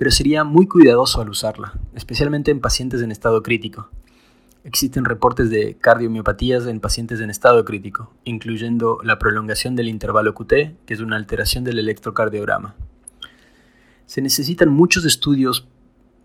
pero 0.03 0.11
sería 0.11 0.43
muy 0.43 0.67
cuidadoso 0.67 1.21
al 1.21 1.29
usarla, 1.29 1.79
especialmente 1.95 2.51
en 2.51 2.59
pacientes 2.59 3.01
en 3.01 3.09
estado 3.09 3.41
crítico. 3.41 3.89
Existen 4.65 5.05
reportes 5.05 5.49
de 5.49 5.77
cardiomiopatías 5.77 6.67
en 6.67 6.81
pacientes 6.81 7.21
en 7.21 7.29
estado 7.29 7.63
crítico, 7.63 8.11
incluyendo 8.25 8.99
la 9.01 9.17
prolongación 9.17 9.77
del 9.77 9.87
intervalo 9.87 10.33
QT, 10.33 10.49
que 10.85 10.93
es 10.93 10.99
una 10.99 11.15
alteración 11.15 11.63
del 11.63 11.79
electrocardiograma. 11.79 12.75
Se 14.05 14.21
necesitan 14.21 14.67
muchos 14.67 15.05
estudios 15.05 15.69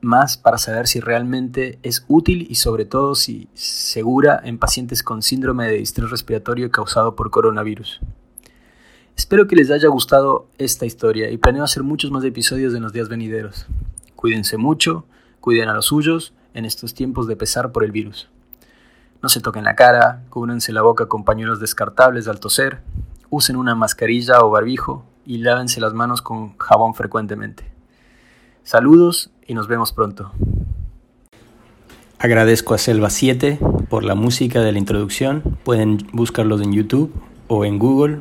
más 0.00 0.36
para 0.36 0.58
saber 0.58 0.88
si 0.88 0.98
realmente 0.98 1.78
es 1.84 2.04
útil 2.08 2.48
y 2.50 2.56
sobre 2.56 2.84
todo 2.84 3.14
si 3.14 3.48
segura 3.54 4.40
en 4.42 4.58
pacientes 4.58 5.04
con 5.04 5.22
síndrome 5.22 5.68
de 5.68 5.78
distrés 5.78 6.10
respiratorio 6.10 6.72
causado 6.72 7.14
por 7.14 7.30
coronavirus. 7.30 8.00
Espero 9.18 9.48
que 9.48 9.56
les 9.56 9.72
haya 9.72 9.88
gustado 9.88 10.46
esta 10.58 10.86
historia 10.86 11.28
y 11.28 11.38
planeo 11.38 11.64
hacer 11.64 11.82
muchos 11.82 12.12
más 12.12 12.22
episodios 12.22 12.72
en 12.72 12.82
los 12.82 12.92
días 12.92 13.08
venideros. 13.08 13.66
Cuídense 14.14 14.56
mucho, 14.58 15.06
cuiden 15.40 15.68
a 15.68 15.74
los 15.74 15.86
suyos 15.86 16.34
en 16.54 16.64
estos 16.64 16.94
tiempos 16.94 17.26
de 17.26 17.34
pesar 17.34 17.72
por 17.72 17.82
el 17.82 17.90
virus. 17.90 18.30
No 19.20 19.28
se 19.28 19.40
toquen 19.40 19.64
la 19.64 19.74
cara, 19.74 20.22
cúbrense 20.30 20.72
la 20.72 20.82
boca 20.82 21.06
con 21.06 21.24
pañuelos 21.24 21.58
descartables 21.58 22.28
al 22.28 22.38
toser, 22.38 22.80
usen 23.28 23.56
una 23.56 23.74
mascarilla 23.74 24.40
o 24.44 24.50
barbijo 24.50 25.04
y 25.26 25.38
lávense 25.38 25.80
las 25.80 25.94
manos 25.94 26.22
con 26.22 26.56
jabón 26.56 26.94
frecuentemente. 26.94 27.64
Saludos 28.62 29.32
y 29.48 29.54
nos 29.54 29.66
vemos 29.66 29.92
pronto. 29.92 30.30
Agradezco 32.20 32.72
a 32.72 32.78
Selva 32.78 33.10
7 33.10 33.58
por 33.90 34.04
la 34.04 34.14
música 34.14 34.60
de 34.60 34.70
la 34.70 34.78
introducción. 34.78 35.42
Pueden 35.64 36.06
buscarlos 36.12 36.62
en 36.62 36.72
YouTube 36.72 37.12
o 37.48 37.64
en 37.64 37.80
Google 37.80 38.20